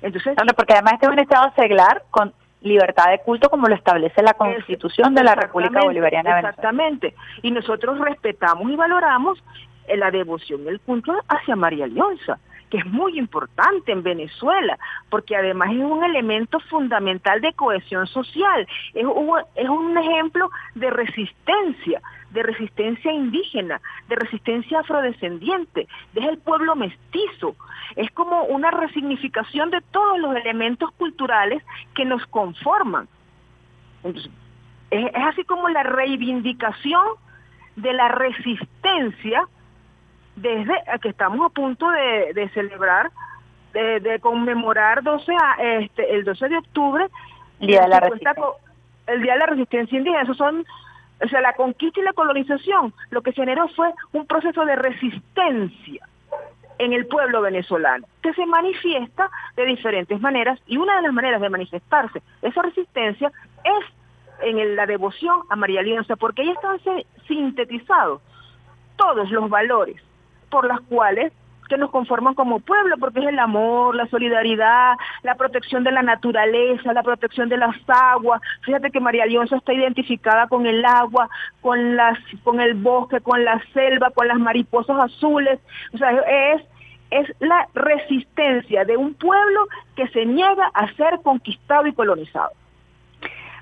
Entonces, 0.01 0.35
porque 0.55 0.73
además 0.73 0.93
este 0.93 1.05
es 1.05 1.11
un 1.11 1.19
estado 1.19 1.53
seglar 1.55 2.05
con 2.09 2.33
libertad 2.61 3.11
de 3.11 3.19
culto 3.19 3.51
como 3.51 3.67
lo 3.67 3.75
establece 3.75 4.23
la 4.23 4.33
Constitución 4.33 5.13
de 5.13 5.23
la 5.23 5.35
República 5.35 5.81
Bolivariana 5.81 6.29
de 6.29 6.35
Venezuela. 6.37 6.49
Exactamente. 6.49 7.13
Y 7.43 7.51
nosotros 7.51 7.99
respetamos 7.99 8.67
y 8.67 8.75
valoramos 8.75 9.43
la 9.97 10.11
devoción, 10.11 10.67
el 10.67 10.79
culto 10.79 11.13
hacia 11.27 11.55
María 11.55 11.87
Leonza, 11.87 12.39
que 12.69 12.77
es 12.77 12.85
muy 12.85 13.17
importante 13.17 13.91
en 13.91 14.03
Venezuela, 14.03 14.77
porque 15.09 15.35
además 15.35 15.71
es 15.71 15.83
un 15.83 16.03
elemento 16.03 16.59
fundamental 16.61 17.41
de 17.41 17.53
cohesión 17.53 18.07
social, 18.07 18.67
es 18.93 19.05
un, 19.05 19.39
es 19.55 19.69
un 19.69 19.97
ejemplo 19.97 20.49
de 20.75 20.89
resistencia, 20.89 22.01
de 22.31 22.43
resistencia 22.43 23.11
indígena, 23.11 23.81
de 24.07 24.15
resistencia 24.15 24.79
afrodescendiente, 24.79 25.87
es 26.13 26.25
el 26.27 26.37
pueblo 26.37 26.75
mestizo, 26.75 27.55
es 27.95 28.11
como 28.11 28.43
una 28.43 28.69
resignificación 28.71 29.71
de 29.71 29.81
todos 29.91 30.19
los 30.19 30.35
elementos 30.35 30.91
culturales 30.91 31.63
que 31.95 32.05
nos 32.05 32.25
conforman. 32.27 33.07
es, 34.03 34.29
es 34.91 35.25
así 35.25 35.43
como 35.43 35.69
la 35.69 35.83
reivindicación 35.83 37.03
de 37.75 37.93
la 37.93 38.09
resistencia 38.09 39.47
desde 40.41 40.73
que 41.01 41.09
estamos 41.09 41.45
a 41.45 41.49
punto 41.49 41.89
de, 41.89 42.49
celebrar, 42.53 43.11
de, 43.73 44.19
conmemorar 44.21 45.03
12 45.03 45.31
este, 45.59 46.15
el 46.15 46.23
12 46.23 46.49
de 46.49 46.57
octubre, 46.57 47.07
Día 47.59 47.81
de 47.81 47.87
la 47.89 48.11
el 49.07 49.21
Día 49.21 49.33
de 49.33 49.39
la 49.39 49.45
Resistencia 49.47 49.97
Indígena. 49.97 50.21
Eso 50.21 50.33
son, 50.35 50.65
o 51.23 51.27
sea, 51.27 51.41
la 51.41 51.53
conquista 51.53 51.99
y 51.99 52.03
la 52.03 52.13
colonización, 52.13 52.93
lo 53.09 53.21
que 53.21 53.33
generó 53.33 53.67
fue 53.69 53.91
un 54.13 54.25
proceso 54.25 54.63
de 54.65 54.75
resistencia 54.75 56.07
en 56.77 56.93
el 56.93 57.07
pueblo 57.07 57.41
venezolano, 57.41 58.07
que 58.21 58.33
se 58.33 58.45
manifiesta 58.45 59.29
de 59.57 59.65
diferentes 59.65 60.21
maneras 60.21 60.59
y 60.65 60.77
una 60.77 60.95
de 60.95 61.01
las 61.01 61.13
maneras 61.13 61.41
de 61.41 61.49
manifestarse 61.49 62.21
esa 62.41 62.61
resistencia 62.61 63.29
es 63.65 63.85
en 64.41 64.75
la 64.77 64.85
devoción 64.85 65.41
a 65.49 65.57
María 65.57 65.81
Alianza, 65.81 66.15
porque 66.15 66.43
ahí 66.43 66.51
están 66.51 66.79
sintetizados 67.27 68.21
todos 68.95 69.29
los 69.31 69.49
valores 69.49 70.01
por 70.49 70.67
las 70.67 70.81
cuales 70.81 71.31
que 71.69 71.77
nos 71.77 71.91
conforman 71.91 72.33
como 72.33 72.59
pueblo, 72.59 72.97
porque 72.97 73.19
es 73.19 73.27
el 73.27 73.37
amor, 73.37 73.95
la 73.95 74.07
solidaridad, 74.07 74.95
la 75.21 75.35
protección 75.35 75.83
de 75.83 75.91
la 75.91 76.01
naturaleza, 76.01 76.93
la 76.93 77.03
protección 77.03 77.47
de 77.47 77.57
las 77.57 77.75
aguas. 77.87 78.41
Fíjate 78.63 78.89
que 78.89 78.99
María 78.99 79.27
Leonza 79.27 79.57
está 79.57 79.71
identificada 79.71 80.47
con 80.47 80.65
el 80.65 80.83
agua, 80.83 81.29
con 81.61 81.95
las, 81.95 82.17
con 82.43 82.59
el 82.59 82.73
bosque, 82.73 83.21
con 83.21 83.45
la 83.45 83.61
selva, 83.73 84.09
con 84.09 84.27
las 84.27 84.39
mariposas 84.39 84.99
azules. 84.99 85.59
O 85.93 85.97
sea, 85.97 86.09
es 86.11 86.63
es 87.11 87.27
la 87.39 87.67
resistencia 87.73 88.85
de 88.85 88.97
un 88.97 89.13
pueblo 89.15 89.67
que 89.95 90.07
se 90.09 90.25
niega 90.25 90.69
a 90.73 90.93
ser 90.93 91.19
conquistado 91.23 91.87
y 91.87 91.93
colonizado. 91.93 92.51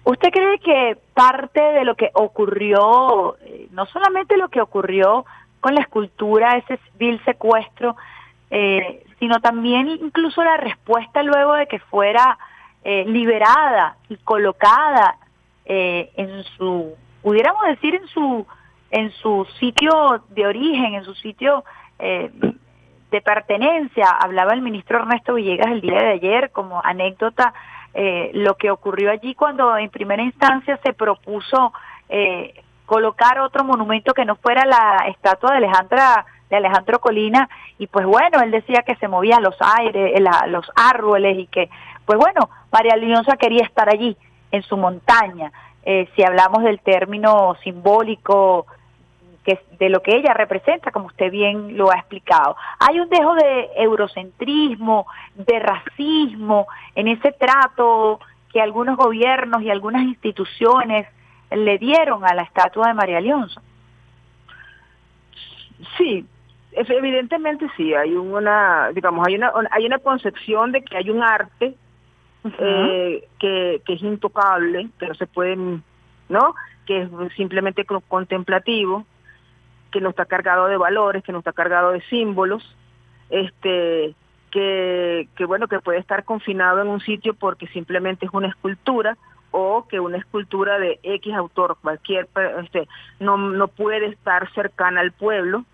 ¿Usted 0.03 0.29
cree 0.31 0.59
que 0.59 0.97
parte 1.13 1.61
de 1.61 1.83
lo 1.83 1.95
que 1.95 2.11
ocurrió, 2.13 3.37
eh, 3.41 3.67
no 3.71 3.85
solamente 3.87 4.37
lo 4.37 4.49
que 4.49 4.61
ocurrió 4.61 5.25
con 5.59 5.75
la 5.75 5.81
escultura, 5.81 6.57
ese 6.57 6.79
vil 6.97 7.23
secuestro, 7.25 7.95
eh, 8.49 9.03
sino 9.19 9.39
también 9.39 9.87
incluso 9.89 10.43
la 10.43 10.57
respuesta 10.57 11.23
luego 11.23 11.53
de 11.53 11.67
que 11.67 11.79
fuera 11.79 12.37
eh, 12.83 13.03
liberada 13.05 13.97
y 14.09 14.17
colocada 14.17 15.17
eh, 15.65 16.11
en 16.15 16.43
su, 16.55 16.95
pudiéramos 17.21 17.63
decir 17.67 17.95
en 17.95 18.07
su, 18.07 18.45
en 18.91 19.11
su 19.11 19.45
sitio 19.59 20.23
de 20.29 20.45
origen, 20.45 20.93
en 20.93 21.03
su 21.03 21.13
sitio 21.15 21.63
de 21.99 23.21
pertenencia. 23.21 24.05
Hablaba 24.05 24.53
el 24.53 24.61
ministro 24.61 24.99
Ernesto 24.99 25.33
Villegas 25.33 25.71
el 25.71 25.81
día 25.81 25.97
de 25.97 26.11
ayer 26.11 26.51
como 26.51 26.79
anécdota 26.83 27.55
lo 28.33 28.55
que 28.55 28.69
ocurrió 28.69 29.09
allí 29.09 29.33
cuando 29.33 29.75
en 29.75 29.89
primera 29.89 30.21
instancia 30.21 30.79
se 30.83 30.93
propuso 30.93 31.73
colocar 32.87 33.39
otro 33.39 33.65
monumento 33.65 34.13
que 34.13 34.25
no 34.25 34.37
fuera 34.37 34.65
la 34.65 35.05
estatua 35.09 35.51
de 35.51 35.57
Alejandra 35.57 36.25
de 36.49 36.55
Alejandro 36.55 36.99
Colina 36.99 37.49
y 37.77 37.87
pues 37.87 38.05
bueno, 38.05 38.39
él 38.41 38.51
decía 38.51 38.81
que 38.83 38.95
se 38.95 39.09
movían 39.09 39.43
los 39.43 39.57
aires, 39.59 40.13
eh, 40.15 40.23
los 40.47 40.71
árboles 40.73 41.37
y 41.37 41.47
que 41.47 41.69
pues 42.05 42.17
bueno, 42.17 42.49
María 42.71 42.95
Leonza 42.95 43.35
quería 43.35 43.65
estar 43.65 43.89
allí 43.89 44.15
en 44.51 44.63
su 44.63 44.77
montaña. 44.77 45.51
Eh, 45.83 46.07
si 46.15 46.23
hablamos 46.23 46.63
del 46.63 46.79
término 46.79 47.57
simbólico 47.61 48.65
que 49.43 49.59
de 49.77 49.89
lo 49.89 50.01
que 50.01 50.15
ella 50.15 50.33
representa, 50.33 50.91
como 50.91 51.07
usted 51.07 51.29
bien 51.29 51.75
lo 51.75 51.91
ha 51.91 51.95
explicado. 51.95 52.55
Hay 52.79 53.01
un 53.01 53.09
dejo 53.09 53.35
de 53.35 53.69
eurocentrismo, 53.75 55.07
de 55.35 55.59
racismo 55.59 56.67
en 56.95 57.09
ese 57.09 57.33
trato 57.33 58.21
que 58.53 58.61
algunos 58.61 58.95
gobiernos 58.95 59.61
y 59.61 59.69
algunas 59.69 60.03
instituciones 60.03 61.07
le 61.51 61.77
dieron 61.77 62.25
a 62.25 62.33
la 62.33 62.43
estatua 62.43 62.87
de 62.87 62.93
María 62.93 63.21
Leonza. 63.21 63.61
Sí, 65.97 66.25
evidentemente 66.71 67.67
sí, 67.75 67.93
hay 67.93 68.13
una, 68.13 68.89
digamos, 68.93 69.25
hay 69.27 69.35
una, 69.35 69.51
hay 69.71 69.85
una 69.85 69.99
concepción 69.99 70.71
de 70.71 70.83
que 70.83 70.97
hay 70.97 71.09
un 71.09 71.23
arte 71.23 71.75
eh, 72.59 73.27
que, 73.39 73.81
que 73.85 73.93
es 73.93 74.01
intocable, 74.01 74.89
que 74.99 75.07
no 75.07 75.13
se 75.15 75.27
puede, 75.27 75.55
¿no? 75.55 76.55
Que 76.85 77.03
es 77.03 77.09
simplemente 77.35 77.85
contemplativo, 78.07 79.05
que 79.91 80.01
no 80.01 80.09
está 80.09 80.25
cargado 80.25 80.67
de 80.67 80.77
valores, 80.77 81.23
que 81.23 81.31
no 81.31 81.39
está 81.39 81.53
cargado 81.53 81.91
de 81.91 82.01
símbolos, 82.01 82.63
este, 83.29 84.15
que, 84.51 85.27
que 85.35 85.45
bueno, 85.45 85.67
que 85.67 85.79
puede 85.79 85.99
estar 85.99 86.23
confinado 86.23 86.81
en 86.81 86.87
un 86.87 86.99
sitio 87.01 87.33
porque 87.33 87.67
simplemente 87.67 88.25
es 88.25 88.33
una 88.33 88.47
escultura, 88.47 89.17
o 89.51 89.87
que 89.87 89.99
una 89.99 90.17
escultura 90.17 90.79
de 90.79 90.99
X 91.03 91.33
autor, 91.33 91.77
cualquier, 91.81 92.27
este, 92.63 92.87
no, 93.19 93.37
no 93.37 93.67
puede 93.67 94.07
estar 94.07 94.51
cercana 94.53 95.01
al 95.01 95.11
pueblo, 95.11 95.65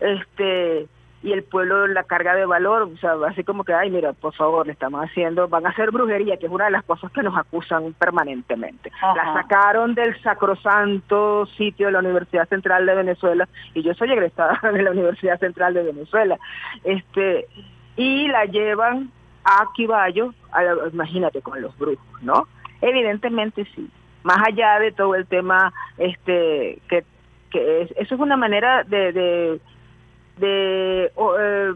este, 0.00 0.88
y 1.24 1.32
el 1.32 1.42
pueblo 1.42 1.86
la 1.86 2.04
carga 2.04 2.34
de 2.34 2.44
valor, 2.44 2.82
o 2.82 2.96
sea, 2.98 3.14
así 3.26 3.44
como 3.44 3.64
que, 3.64 3.72
ay, 3.72 3.90
mira, 3.90 4.12
por 4.12 4.34
favor, 4.34 4.66
le 4.66 4.72
estamos 4.72 5.00
haciendo, 5.02 5.48
van 5.48 5.64
a 5.66 5.70
hacer 5.70 5.90
brujería, 5.90 6.36
que 6.36 6.46
es 6.46 6.52
una 6.52 6.66
de 6.66 6.70
las 6.70 6.84
cosas 6.84 7.10
que 7.12 7.22
nos 7.22 7.34
acusan 7.34 7.94
permanentemente. 7.94 8.92
La 9.00 9.32
sacaron 9.32 9.94
del 9.94 10.20
sacrosanto 10.22 11.46
sitio 11.56 11.86
de 11.86 11.92
la 11.92 12.00
Universidad 12.00 12.46
Central 12.48 12.84
de 12.84 12.94
Venezuela, 12.94 13.48
y 13.72 13.82
yo 13.82 13.94
soy 13.94 14.12
egresada 14.12 14.60
de 14.70 14.82
la 14.82 14.90
Universidad 14.90 15.40
Central 15.40 15.72
de 15.72 15.84
Venezuela, 15.84 16.38
este, 16.84 17.48
y 17.96 18.28
la 18.28 18.44
llevan 18.44 19.10
a 19.44 19.68
Quiballo, 19.74 20.32
imagínate 20.92 21.42
con 21.42 21.60
los 21.60 21.76
brujos, 21.78 22.22
¿no? 22.22 22.46
Evidentemente 22.80 23.66
sí. 23.74 23.88
más 24.22 24.38
allá 24.46 24.78
de 24.78 24.92
todo 24.92 25.14
el 25.14 25.26
tema 25.26 25.72
este 25.98 26.80
que, 26.88 27.04
que 27.50 27.82
eso 27.82 28.14
es 28.14 28.20
una 28.20 28.36
manera 28.36 28.84
de 28.84 29.12
de, 29.12 29.60
de 30.38 31.12
eh, 31.38 31.74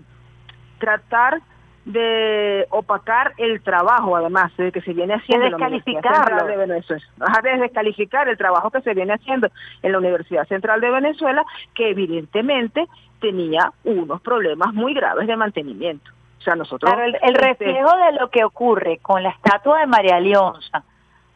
tratar 0.78 1.40
de 1.88 2.66
opacar 2.68 3.32
el 3.38 3.62
trabajo, 3.62 4.14
además, 4.14 4.54
de 4.58 4.70
que 4.70 4.82
se 4.82 4.92
viene 4.92 5.14
haciendo 5.14 5.46
de 5.46 5.50
descalificarlo. 5.52 6.44
de 6.44 6.56
Venezuela. 6.56 7.02
de 7.42 7.56
descalificar 7.56 8.28
el 8.28 8.36
trabajo 8.36 8.70
que 8.70 8.82
se 8.82 8.92
viene 8.92 9.14
haciendo 9.14 9.48
en 9.82 9.92
la 9.92 9.98
Universidad 9.98 10.46
Central 10.48 10.82
de 10.82 10.90
Venezuela, 10.90 11.42
que 11.74 11.88
evidentemente 11.88 12.86
tenía 13.20 13.72
unos 13.84 14.20
problemas 14.20 14.74
muy 14.74 14.92
graves 14.92 15.26
de 15.26 15.36
mantenimiento. 15.36 16.10
O 16.38 16.40
sea, 16.42 16.54
nosotros... 16.54 16.92
el, 16.98 17.14
este, 17.16 17.32
reflejo 17.32 17.96
de 17.96 18.12
lo 18.12 18.30
que 18.30 18.44
ocurre 18.44 18.98
con 18.98 19.22
la 19.22 19.30
estatua 19.30 19.80
de 19.80 19.86
María 19.86 20.20
Leonza, 20.20 20.84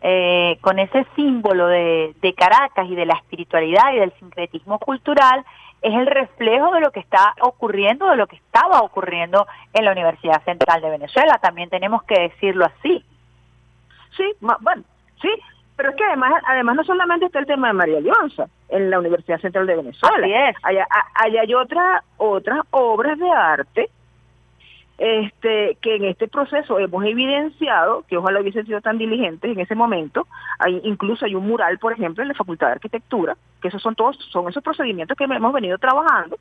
eh, 0.01 0.59
con 0.61 0.79
ese 0.79 1.07
símbolo 1.17 1.67
de, 1.67 2.15
de 2.21 2.35
Caracas 2.35 2.89
y 2.89 2.95
de 2.95 3.07
la 3.07 3.15
espiritualidad 3.15 3.93
y 3.93 3.99
del 3.99 4.13
sincretismo 4.19 4.79
cultural, 4.79 5.45
es 5.83 5.93
el 5.95 6.07
reflejo 6.07 6.73
de 6.73 6.81
lo 6.81 6.93
que 6.93 7.01
está 7.01 7.35
ocurriendo, 7.41 8.09
de 8.09 8.17
lo 8.17 8.29
que 8.29 8.37
estaba 8.37 8.81
ocurriendo 8.83 9.47
en 9.73 9.85
la 9.85 9.93
Universidad 9.93 10.43
Central 10.45 10.81
de 10.81 10.91
Venezuela. 10.91 11.39
También 11.43 11.69
tenemos 11.69 12.05
que 12.05 12.21
decirlo 12.21 12.65
así. 12.65 13.05
Sí, 14.17 14.25
bueno, 14.39 14.85
sí, 15.21 15.31
pero 15.77 15.91
es 15.91 15.97
que 15.97 16.05
además, 16.05 16.33
además 16.47 16.77
no 16.77 16.85
solamente 16.85 17.27
está 17.27 17.41
el 17.41 17.47
tema 17.47 17.69
de 17.69 17.75
María 17.75 18.01
Leonza 18.01 18.47
en 18.69 18.91
la 18.91 18.99
Universidad 19.01 19.41
Central 19.41 19.67
de 19.67 19.77
Venezuela. 19.77 20.25
Así 20.25 20.33
es. 20.33 20.57
Hay, 20.63 21.37
hay 21.37 21.55
otra, 21.55 22.05
otras 22.19 22.61
obras 22.71 23.19
de 23.19 23.31
arte 23.31 23.91
este, 24.99 25.77
que 25.81 25.97
en 25.97 26.05
este 26.05 26.29
proceso 26.29 26.79
hemos 26.79 27.05
evidenciado, 27.05 28.05
que 28.07 28.17
ojalá 28.17 28.41
hubiesen 28.41 28.67
sido 28.67 28.81
tan 28.81 28.99
diligentes 28.99 29.51
en 29.51 29.61
ese 29.61 29.75
momento, 29.75 30.27
hay, 30.59 30.81
incluso 30.85 31.25
hay 31.25 31.35
un 31.35 31.47
mural, 31.47 31.79
por 31.79 31.93
ejemplo, 31.93 32.23
en 32.23 32.29
la 32.29 32.35
Facultad 32.35 32.69
de 32.69 32.75
Arquitectura, 32.75 33.37
que 33.61 33.69
esos 33.69 33.83
son 33.83 33.95
todos, 33.95 34.17
son 34.31 34.49
esos 34.49 34.63
procedimientos 34.63 35.17
que 35.17 35.25
hemos 35.25 35.53
venido 35.53 35.79
trabajando, 35.79 36.39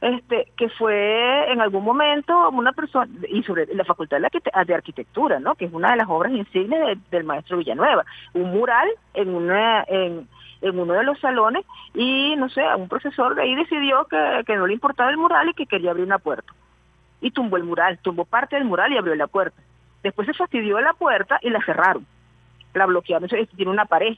este, 0.00 0.48
que 0.56 0.68
fue 0.68 1.50
en 1.50 1.60
algún 1.60 1.84
momento 1.84 2.50
una 2.50 2.72
persona, 2.72 3.10
y 3.28 3.42
sobre 3.42 3.66
la 3.74 3.84
Facultad 3.84 4.18
de 4.20 4.74
Arquitectura, 4.74 5.40
¿no? 5.40 5.54
que 5.54 5.64
es 5.64 5.72
una 5.72 5.92
de 5.92 5.96
las 5.96 6.08
obras 6.08 6.32
insignes 6.32 6.98
del 7.10 7.24
maestro 7.24 7.58
Villanueva, 7.58 8.04
un 8.34 8.50
mural 8.50 8.88
en 9.14 9.34
una, 9.34 9.84
en, 9.88 10.28
uno 10.62 10.94
de 10.94 11.04
los 11.04 11.18
salones 11.20 11.66
y 11.92 12.36
no 12.36 12.48
sé, 12.48 12.62
un 12.76 12.88
profesor 12.88 13.34
de 13.34 13.42
ahí 13.42 13.54
decidió 13.54 14.06
que, 14.06 14.44
que 14.46 14.56
no 14.56 14.66
le 14.66 14.72
importaba 14.72 15.10
el 15.10 15.18
mural 15.18 15.50
y 15.50 15.54
que 15.54 15.66
quería 15.66 15.90
abrir 15.90 16.06
una 16.06 16.18
puerta 16.18 16.54
y 17.24 17.30
tumbó 17.30 17.56
el 17.56 17.64
mural, 17.64 17.98
tumbó 18.02 18.26
parte 18.26 18.54
del 18.54 18.66
mural 18.66 18.92
y 18.92 18.98
abrió 18.98 19.14
la 19.14 19.26
puerta. 19.26 19.56
Después 20.02 20.26
se 20.26 20.34
fastidió 20.34 20.78
la 20.82 20.92
puerta 20.92 21.38
y 21.40 21.48
la 21.48 21.64
cerraron, 21.64 22.06
la 22.74 22.84
bloquearon, 22.84 23.30
tiene 23.56 23.70
una 23.70 23.86
pared. 23.86 24.14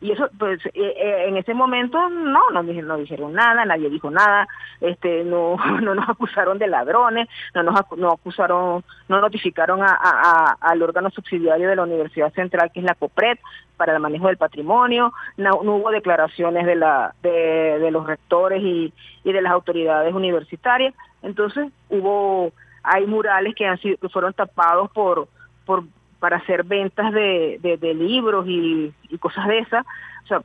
Y 0.00 0.10
eso, 0.10 0.28
pues, 0.36 0.64
eh, 0.66 0.72
eh, 0.74 1.26
en 1.28 1.36
ese 1.36 1.54
momento 1.54 2.08
no, 2.08 2.50
no, 2.50 2.62
no 2.64 2.96
dijeron 2.98 3.32
nada, 3.32 3.64
nadie 3.64 3.88
dijo 3.88 4.10
nada, 4.10 4.48
este, 4.80 5.22
no, 5.22 5.56
no 5.80 5.94
nos 5.94 6.08
acusaron 6.08 6.58
de 6.58 6.66
ladrones, 6.66 7.28
no 7.54 7.62
nos 7.62 7.84
no 7.96 8.10
acusaron, 8.10 8.82
no 9.08 9.20
notificaron 9.20 9.80
a, 9.82 10.56
al 10.60 10.82
órgano 10.82 11.10
subsidiario 11.10 11.68
de 11.68 11.76
la 11.76 11.84
Universidad 11.84 12.32
Central, 12.32 12.72
que 12.74 12.80
es 12.80 12.86
la 12.86 12.96
COPRED, 12.96 13.38
para 13.76 13.94
el 13.94 14.00
manejo 14.00 14.26
del 14.26 14.38
patrimonio, 14.38 15.12
no, 15.36 15.54
hubo 15.54 15.92
declaraciones 15.92 16.66
de 16.66 16.74
la, 16.74 17.14
de, 17.22 17.78
de 17.78 17.90
los 17.92 18.04
rectores 18.08 18.60
y 18.60 18.92
de 19.22 19.40
las 19.40 19.52
autoridades 19.52 20.12
universitarias, 20.12 20.94
entonces 21.22 21.70
hubo, 21.88 22.52
hay 22.82 23.06
murales 23.06 23.54
que 23.54 23.66
han 23.66 23.78
sido, 23.78 23.96
que 23.98 24.08
fueron 24.08 24.32
tapados 24.32 24.90
por, 24.90 25.28
por, 25.64 25.84
para 26.20 26.38
hacer 26.38 26.64
ventas 26.64 27.12
de, 27.12 27.58
de, 27.62 27.94
libros 27.94 28.46
y, 28.48 28.92
cosas 29.20 29.46
de 29.46 29.58
esas. 29.58 29.86
O 30.24 30.26
sea, 30.26 30.42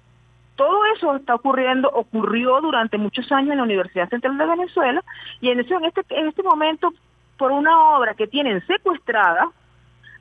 todo 0.55 0.85
eso 0.95 1.15
está 1.15 1.35
ocurriendo, 1.35 1.89
ocurrió 1.89 2.61
durante 2.61 2.97
muchos 2.97 3.31
años 3.31 3.51
en 3.51 3.57
la 3.57 3.63
Universidad 3.63 4.09
Central 4.09 4.37
de 4.37 4.45
Venezuela 4.45 5.03
y 5.41 5.49
en, 5.49 5.59
eso, 5.59 5.77
en, 5.77 5.85
este, 5.85 6.01
en 6.09 6.27
este 6.27 6.43
momento, 6.43 6.93
por 7.37 7.51
una 7.51 7.97
obra 7.97 8.13
que 8.13 8.27
tienen 8.27 8.65
secuestrada, 8.65 9.49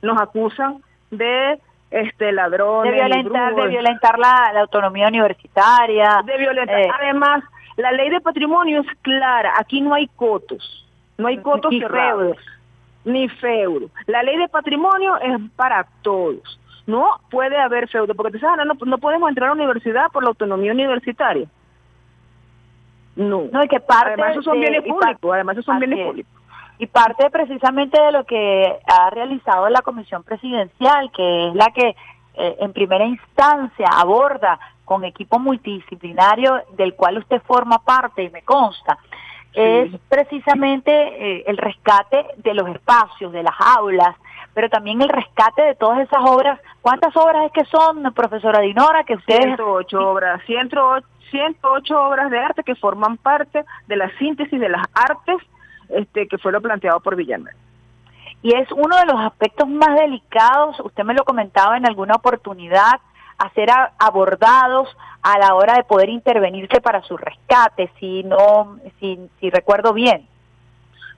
nos 0.01 0.19
acusan 0.19 0.83
de 1.11 1.59
este 1.91 2.31
ladrones, 2.31 2.91
de 2.91 2.99
violentar, 2.99 3.55
de 3.55 3.67
violentar 3.67 4.17
la, 4.17 4.59
autonomía 4.61 5.07
universitaria, 5.07 6.21
de 6.25 6.37
violentar. 6.37 6.79
Eh, 6.79 6.89
Además, 6.99 7.43
la 7.77 7.91
ley 7.91 8.09
de 8.09 8.21
patrimonio 8.21 8.81
es 8.81 8.87
clara, 9.01 9.53
aquí 9.57 9.81
no 9.81 9.93
hay 9.93 10.07
cotos, 10.07 10.85
no 11.17 11.27
hay 11.27 11.37
cotos 11.37 11.71
ni 11.71 11.79
cerrados, 11.79 12.37
ni 13.05 13.27
feudo. 13.29 13.89
La 14.07 14.23
ley 14.23 14.37
de 14.37 14.47
patrimonio 14.47 15.17
es 15.17 15.39
para 15.55 15.85
todos. 16.01 16.59
No 16.85 17.19
puede 17.31 17.57
haber 17.57 17.87
feudo, 17.87 18.13
porque 18.13 18.37
te 18.37 18.45
no, 18.45 18.73
no 18.85 18.97
podemos 18.97 19.29
entrar 19.29 19.49
a 19.49 19.55
la 19.55 19.61
universidad 19.61 20.11
por 20.11 20.23
la 20.23 20.29
autonomía 20.29 20.73
universitaria. 20.73 21.47
No. 23.15 23.43
No, 23.51 23.63
y 23.63 23.67
que 23.67 23.79
parte 23.79 24.13
además 24.13 24.31
esos 24.31 24.45
son 24.45 24.59
bienes 24.59 24.83
públicos, 24.83 25.33
además 25.33 25.53
esos 25.53 25.65
son 25.65 25.79
bienes 25.79 26.05
públicos. 26.05 26.31
Y 26.79 26.87
parte 26.87 27.29
precisamente 27.29 28.01
de 28.01 28.11
lo 28.11 28.25
que 28.25 28.79
ha 28.85 29.09
realizado 29.11 29.69
la 29.69 29.81
Comisión 29.81 30.23
Presidencial, 30.23 31.11
que 31.11 31.49
es 31.49 31.55
la 31.55 31.71
que 31.71 31.95
eh, 32.35 32.57
en 32.59 32.73
primera 32.73 33.05
instancia 33.05 33.87
aborda 33.95 34.59
con 34.85 35.03
equipo 35.03 35.39
multidisciplinario 35.39 36.61
del 36.75 36.95
cual 36.95 37.17
usted 37.17 37.41
forma 37.43 37.79
parte 37.79 38.23
y 38.23 38.29
me 38.29 38.41
consta, 38.41 38.97
es 39.53 39.91
precisamente 40.09 40.91
eh, 40.91 41.43
el 41.45 41.57
rescate 41.57 42.25
de 42.37 42.53
los 42.55 42.67
espacios, 42.69 43.31
de 43.31 43.43
las 43.43 43.53
aulas, 43.59 44.15
pero 44.53 44.67
también 44.69 45.01
el 45.01 45.09
rescate 45.09 45.61
de 45.61 45.75
todas 45.75 45.99
esas 45.99 46.21
obras. 46.25 46.59
¿Cuántas 46.81 47.15
obras 47.15 47.45
es 47.45 47.51
que 47.51 47.65
son, 47.65 48.01
profesora 48.13 48.61
Dinora, 48.61 49.03
que 49.03 49.15
ustedes... 49.15 49.55
108 49.55 50.09
obras, 50.09 50.41
108, 50.45 51.07
108 51.29 52.01
obras 52.01 52.31
de 52.31 52.39
arte 52.39 52.63
que 52.63 52.75
forman 52.75 53.17
parte 53.17 53.63
de 53.87 53.95
la 53.95 54.09
síntesis 54.17 54.59
de 54.59 54.69
las 54.69 54.85
artes 54.93 55.37
este, 55.89 56.27
que 56.27 56.37
fue 56.37 56.51
lo 56.51 56.61
planteado 56.61 56.99
por 56.99 57.15
Villanueva. 57.15 57.57
Y 58.41 58.53
es 58.53 58.69
uno 58.71 58.97
de 58.97 59.05
los 59.05 59.19
aspectos 59.19 59.67
más 59.69 59.95
delicados, 59.95 60.79
usted 60.81 61.03
me 61.03 61.13
lo 61.13 61.23
comentaba 61.23 61.77
en 61.77 61.85
alguna 61.85 62.15
oportunidad, 62.15 62.99
a 63.43 63.53
ser 63.53 63.69
abordados 63.99 64.89
a 65.21 65.37
la 65.39 65.55
hora 65.55 65.75
de 65.75 65.83
poder 65.83 66.09
intervenirse 66.09 66.81
para 66.81 67.01
su 67.03 67.17
rescate, 67.17 67.89
si 67.99 68.23
no, 68.23 68.77
si, 68.99 69.19
si 69.39 69.49
recuerdo 69.49 69.93
bien. 69.93 70.27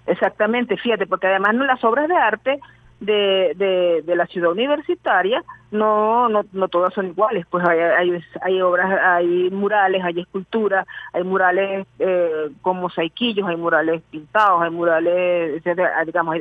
Exactamente, 0.05 0.77
fíjate, 0.77 1.07
porque 1.07 1.27
además 1.27 1.55
las 1.55 1.83
obras 1.83 2.07
de 2.07 2.15
arte 2.15 2.59
de, 2.99 3.53
de, 3.55 4.03
de, 4.05 4.15
la 4.15 4.25
ciudad 4.27 4.51
universitaria 4.51 5.43
no, 5.71 6.29
no, 6.29 6.45
no 6.53 6.67
todas 6.67 6.93
son 6.93 7.07
iguales, 7.07 7.45
pues 7.49 7.67
hay, 7.67 7.79
hay, 7.79 8.23
hay 8.41 8.61
obras, 8.61 8.99
hay 9.01 9.49
murales, 9.49 10.03
hay 10.03 10.19
esculturas, 10.19 10.87
hay 11.11 11.23
murales 11.23 11.87
eh, 11.99 12.51
con 12.61 12.77
mosaiquillos, 12.77 13.47
hay 13.47 13.57
murales 13.57 14.01
pintados, 14.09 14.61
hay 14.61 14.69
murales, 14.69 15.61
digamos, 16.05 16.37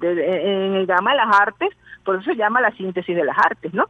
en 0.00 0.74
el 0.74 0.86
gama 0.86 1.10
de 1.10 1.16
las 1.16 1.40
artes, 1.40 1.70
por 2.04 2.16
eso 2.16 2.24
se 2.24 2.36
llama 2.36 2.60
la 2.60 2.70
síntesis 2.72 3.14
de 3.14 3.24
las 3.24 3.36
artes, 3.36 3.74
¿no? 3.74 3.86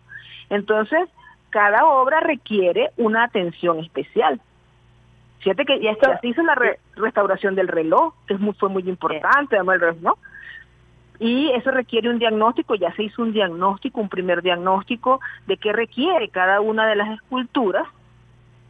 Entonces, 0.50 1.08
cada 1.50 1.86
obra 1.86 2.20
requiere 2.20 2.90
una 2.96 3.24
atención 3.24 3.78
especial. 3.80 4.40
Fíjate 5.40 5.64
que 5.64 5.80
ya 5.80 5.94
se 6.20 6.28
hizo 6.28 6.42
la 6.42 6.56
restauración 6.96 7.54
del 7.54 7.68
reloj, 7.68 8.12
que 8.26 8.34
es 8.34 8.40
muy, 8.40 8.54
fue 8.54 8.68
muy 8.68 8.82
importante, 8.88 9.56
¿no? 10.00 10.18
Y 11.20 11.50
eso 11.52 11.70
requiere 11.70 12.10
un 12.10 12.18
diagnóstico, 12.18 12.74
ya 12.74 12.92
se 12.94 13.04
hizo 13.04 13.22
un 13.22 13.32
diagnóstico, 13.32 14.00
un 14.00 14.08
primer 14.08 14.42
diagnóstico 14.42 15.20
de 15.46 15.56
qué 15.56 15.72
requiere 15.72 16.28
cada 16.28 16.60
una 16.60 16.86
de 16.86 16.96
las 16.96 17.10
esculturas, 17.10 17.86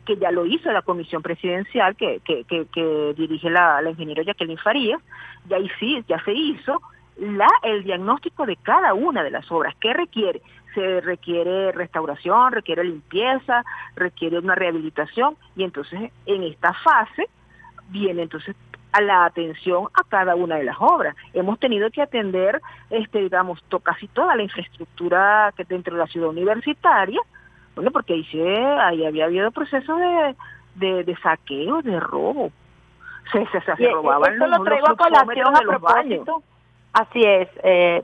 que 0.07 0.17
ya 0.17 0.31
lo 0.31 0.47
hizo 0.47 0.71
la 0.73 0.81
comisión 0.81 1.21
presidencial 1.21 1.95
que, 1.95 2.21
que, 2.25 2.45
que, 2.45 3.15
dirige 3.17 3.51
la, 3.51 3.83
la 3.83 3.91
ingeniera 3.91 4.23
Jacqueline 4.23 4.57
Farías, 4.59 5.01
y 5.49 5.55
ahí 5.55 5.71
sí, 5.79 6.03
ya 6.09 6.23
se 6.25 6.33
hizo 6.33 6.81
la, 7.19 7.49
el 7.63 7.85
diagnóstico 7.85 8.47
de 8.47 8.57
cada 8.57 8.95
una 8.95 9.23
de 9.23 9.31
las 9.31 9.51
obras, 9.53 9.75
qué 9.81 9.93
requiere, 9.93 10.41
se 10.75 11.01
requiere 11.01 11.73
restauración, 11.73 12.53
requiere 12.53 12.85
limpieza, 12.85 13.65
requiere 13.97 14.39
una 14.39 14.55
rehabilitación 14.55 15.37
y 15.57 15.65
entonces 15.65 16.11
en 16.27 16.43
esta 16.43 16.73
fase 16.75 17.29
viene 17.91 18.23
entonces 18.23 18.55
a 18.93 19.01
la 19.01 19.27
atención 19.27 19.89
a 19.95 20.03
cada 20.09 20.35
una 20.35 20.57
de 20.57 20.65
las 20.65 20.77
obras. 20.79 21.15
Hemos 21.35 21.59
tenido 21.59 21.91
que 21.91 22.03
atender, 22.03 22.61
este, 22.91 23.21
digamos, 23.21 23.63
casi 23.83 24.09
toda 24.09 24.35
la 24.35 24.43
infraestructura 24.43 25.53
que 25.57 25.65
dentro 25.65 25.95
de 25.95 26.01
la 26.01 26.07
ciudad 26.07 26.31
universitaria, 26.31 27.21
bueno, 27.75 27.91
porque 27.91 28.15
ahí, 28.15 28.25
se, 28.25 28.57
ahí 28.57 29.07
había 29.07 29.27
habido 29.27 29.51
procesos 29.51 29.99
de, 29.99 30.37
de, 30.77 31.05
de 31.05 31.17
saqueo, 31.19 31.83
de 31.83 32.01
robo. 32.01 32.51
Se, 33.31 33.47
se, 33.49 33.61
se, 33.61 33.91
robaban 33.91 34.39
los, 34.39 34.49
lo 34.49 34.65
traigo 34.65 34.89
a 34.89 34.97
colación 34.97 35.55
a 35.55 35.61
propósito. 35.61 36.43
Así 36.95 37.23
es, 37.23 37.49
eh, 37.63 38.03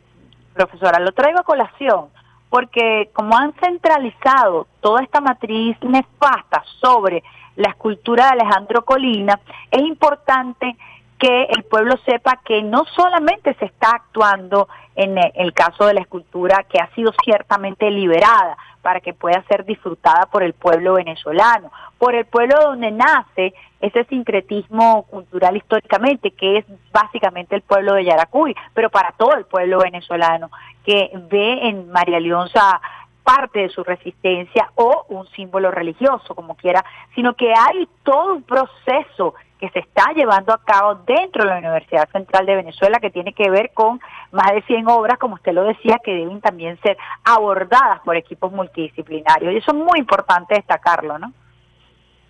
profesora, 0.53 1.01
lo 1.01 1.13
traigo 1.13 1.41
a 1.41 1.45
colación 1.45 2.09
porque 2.55 3.11
como 3.13 3.37
han 3.37 3.53
centralizado 3.55 4.69
toda 4.81 5.03
esta 5.03 5.21
matriz 5.21 5.77
nefasta 5.83 6.63
sobre 6.81 7.25
la 7.57 7.71
escultura 7.71 8.27
de 8.27 8.43
Alejandro 8.43 8.85
Colina, 8.85 9.41
es 9.73 9.83
importante 9.83 10.77
que 11.19 11.45
el 11.45 11.65
pueblo 11.65 11.97
sepa 12.05 12.41
que 12.45 12.63
no 12.63 12.85
solamente 12.95 13.55
se 13.55 13.67
está 13.67 13.91
actuando 13.91 14.69
en 14.97 15.17
el 15.35 15.53
caso 15.53 15.87
de 15.87 15.95
la 15.95 16.01
escultura 16.01 16.65
que 16.69 16.79
ha 16.79 16.93
sido 16.95 17.13
ciertamente 17.25 17.91
liberada 17.91 18.57
para 18.83 19.01
que 19.01 19.15
pueda 19.15 19.43
ser 19.49 19.65
disfrutada 19.65 20.27
por 20.27 20.43
el 20.43 20.53
pueblo 20.53 20.95
venezolano, 20.95 21.73
por 21.99 22.15
el 22.15 22.27
pueblo 22.27 22.57
donde 22.61 22.91
nace 22.91 23.55
ese 23.81 24.05
sincretismo 24.05 25.05
cultural 25.05 25.57
históricamente, 25.57 26.31
que 26.33 26.59
es 26.59 26.65
básicamente 26.93 27.55
el 27.57 27.63
pueblo 27.63 27.95
de 27.95 28.05
Yaracuy, 28.05 28.55
pero 28.73 28.91
para 28.91 29.13
todo 29.13 29.35
el 29.35 29.47
pueblo 29.47 29.79
venezolano, 29.79 30.51
que 30.85 31.11
ve 31.31 31.69
en 31.69 31.91
María 31.91 32.21
Leonza 32.21 32.81
parte 33.23 33.61
de 33.61 33.69
su 33.71 33.83
resistencia 33.83 34.71
o 34.75 35.07
un 35.09 35.27
símbolo 35.29 35.71
religioso, 35.71 36.35
como 36.35 36.55
quiera, 36.55 36.85
sino 37.15 37.35
que 37.35 37.53
hay 37.53 37.89
todo 38.03 38.35
un 38.35 38.43
proceso 38.43 39.35
que 39.65 39.81
se 39.81 39.87
está 39.87 40.13
llevando 40.13 40.53
a 40.53 40.63
cabo 40.63 40.97
dentro 41.07 41.43
de 41.43 41.51
la 41.51 41.59
Universidad 41.59 42.09
Central 42.11 42.45
de 42.45 42.57
Venezuela 42.57 42.99
que 42.99 43.11
tiene 43.11 43.33
que 43.33 43.49
ver 43.51 43.73
con 43.73 44.01
más 44.31 44.53
de 44.53 44.63
100 44.63 44.89
obras, 44.89 45.19
como 45.19 45.35
usted 45.35 45.53
lo 45.53 45.65
decía, 45.65 46.01
que 46.05 46.13
deben 46.13 46.41
también 46.41 46.79
ser 46.83 46.99
abordadas 47.25 48.01
por 48.05 48.17
equipos 48.17 48.53
multidisciplinarios. 48.53 49.53
Y 49.53 49.57
eso 49.57 49.71
es 49.71 49.77
muy 49.77 49.99
importante 49.99 50.55
destacarlo, 50.55 51.19
¿no? 51.19 51.33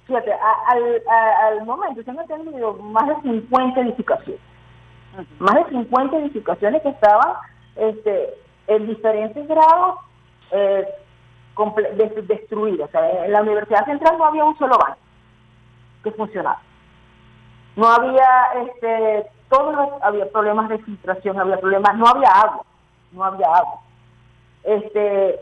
Fíjate, 0.06 0.32
al, 0.32 1.02
al 1.42 1.64
momento 1.64 2.02
se 2.02 2.10
han 2.10 2.26
tenido 2.26 2.74
más 2.74 3.08
de 3.08 3.14
50 3.22 3.80
edificaciones. 3.80 4.40
Más 5.38 5.54
de 5.54 5.70
50 5.70 6.16
edificaciones 6.18 6.82
que 6.82 6.90
estaban 6.90 7.34
este, 7.74 8.34
en 8.68 8.86
diferentes 8.86 9.48
grados 9.48 9.96
eh, 10.52 10.86
destruidas. 12.28 12.88
O 12.88 12.92
sea, 12.92 13.24
en 13.24 13.32
la 13.32 13.42
Universidad 13.42 13.86
Central 13.86 14.18
no 14.18 14.26
había 14.26 14.44
un 14.44 14.56
solo 14.58 14.78
banco 14.78 14.98
que 16.04 16.12
funcionaba. 16.12 16.60
No 17.76 17.88
había, 17.88 18.28
este, 18.66 19.26
todos 19.48 19.76
había 20.02 20.30
problemas 20.30 20.68
de 20.68 20.78
filtración, 20.78 21.38
había 21.38 21.58
problemas, 21.58 21.96
no 21.96 22.06
había 22.06 22.28
agua, 22.28 22.64
no 23.12 23.24
había 23.24 23.46
agua. 23.46 23.80
Este, 24.62 25.40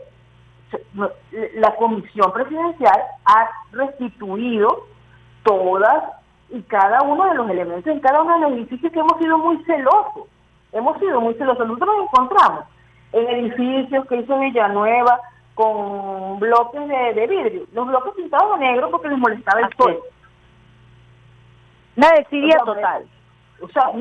la 1.55 1.75
comisión 1.75 2.31
presidencial 2.33 3.01
ha 3.25 3.49
restituido 3.71 4.87
todas 5.43 6.03
y 6.49 6.61
cada 6.63 7.01
uno 7.01 7.25
de 7.25 7.35
los 7.35 7.49
elementos 7.49 7.87
en 7.87 7.99
cada 7.99 8.21
uno 8.21 8.33
de 8.33 8.39
los 8.41 8.51
edificios 8.53 8.91
que 8.91 8.99
hemos 8.99 9.17
sido 9.17 9.37
muy 9.37 9.63
celosos. 9.63 10.27
Hemos 10.71 10.97
sido 10.99 11.21
muy 11.21 11.33
celosos. 11.35 11.67
Nosotros 11.67 11.95
nos 11.95 12.05
encontramos 12.05 12.65
en 13.11 13.27
edificios 13.27 14.07
que 14.07 14.17
hizo 14.17 14.39
Villanueva 14.39 15.19
con 15.53 16.39
bloques 16.39 16.87
de, 16.87 17.27
vidrio, 17.27 17.65
los 17.73 17.87
bloques 17.87 18.13
pintados 18.15 18.59
de 18.59 18.65
negro 18.65 18.89
porque 18.89 19.09
les 19.09 19.19
molestaba 19.19 19.61
el 19.61 19.75
sol. 19.77 19.99
Una 21.95 22.09
desidia 22.17 22.57
total. 22.65 23.05
O 23.61 23.67
sea, 23.69 23.91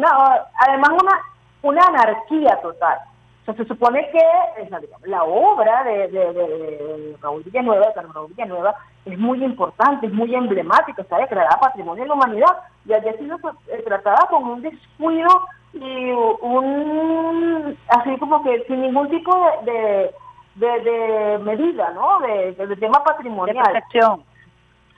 además 0.66 0.90
una, 0.90 1.20
una 1.62 1.82
anarquía 1.86 2.58
total. 2.62 2.98
O 3.42 3.44
sea, 3.44 3.54
se 3.54 3.64
supone 3.64 4.08
que 4.10 5.08
la 5.08 5.24
obra 5.24 5.82
de, 5.84 6.08
de, 6.08 6.32
de, 6.32 7.16
Raúl 7.20 7.42
Villanueva, 7.42 7.88
de 7.88 7.94
Carlos 7.94 8.14
Raúl 8.14 8.32
Villanueva, 8.32 8.74
es 9.04 9.18
muy 9.18 9.44
importante, 9.44 10.06
es 10.06 10.12
muy 10.12 10.32
emblemática, 10.34 11.02
está 11.02 11.18
declarada 11.18 11.58
Patrimonio 11.60 12.04
de 12.04 12.08
la 12.08 12.14
Humanidad 12.14 12.56
y 12.86 12.92
haya 12.92 13.12
sido 13.18 13.36
eh, 13.68 13.82
tratada 13.84 14.28
con 14.30 14.44
un 14.44 14.62
descuido 14.62 15.28
y 15.72 16.12
un, 16.12 17.76
así 17.88 18.16
como 18.18 18.44
que 18.44 18.62
sin 18.68 18.82
ningún 18.82 19.08
tipo 19.08 19.34
de, 19.64 20.14
de, 20.54 21.38
medida, 21.42 21.90
¿no? 21.94 22.20
De, 22.20 22.76
tema 22.76 23.02
patrimonial. 23.02 23.56
De 23.56 23.62
protección. 23.62 24.22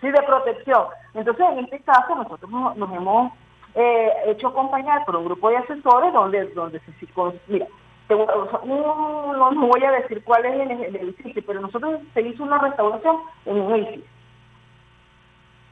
Sí, 0.04 0.10
de 0.10 0.22
protección. 0.22 0.84
Entonces, 1.14 1.46
en 1.52 1.60
este 1.60 1.80
caso, 1.80 2.14
nosotros 2.14 2.50
nos, 2.50 2.92
hemos 2.92 3.32
eh, 3.74 4.12
hecho 4.26 4.48
acompañar 4.48 5.02
por 5.06 5.16
un 5.16 5.24
grupo 5.24 5.48
de 5.48 5.56
asesores 5.56 6.12
donde, 6.12 6.44
donde 6.52 6.78
se... 6.80 6.92
Mira, 7.48 7.66
no, 8.10 9.32
no, 9.32 9.66
voy 9.66 9.82
a 9.82 9.92
decir 9.92 10.22
cuál 10.24 10.44
es 10.44 10.60
el, 10.60 10.96
edificio, 10.96 11.42
pero 11.46 11.62
nosotros 11.62 12.00
se 12.12 12.20
hizo 12.20 12.42
una 12.42 12.58
restauración 12.58 13.16
en 13.46 13.60
un 13.60 13.74
edificio. 13.76 14.10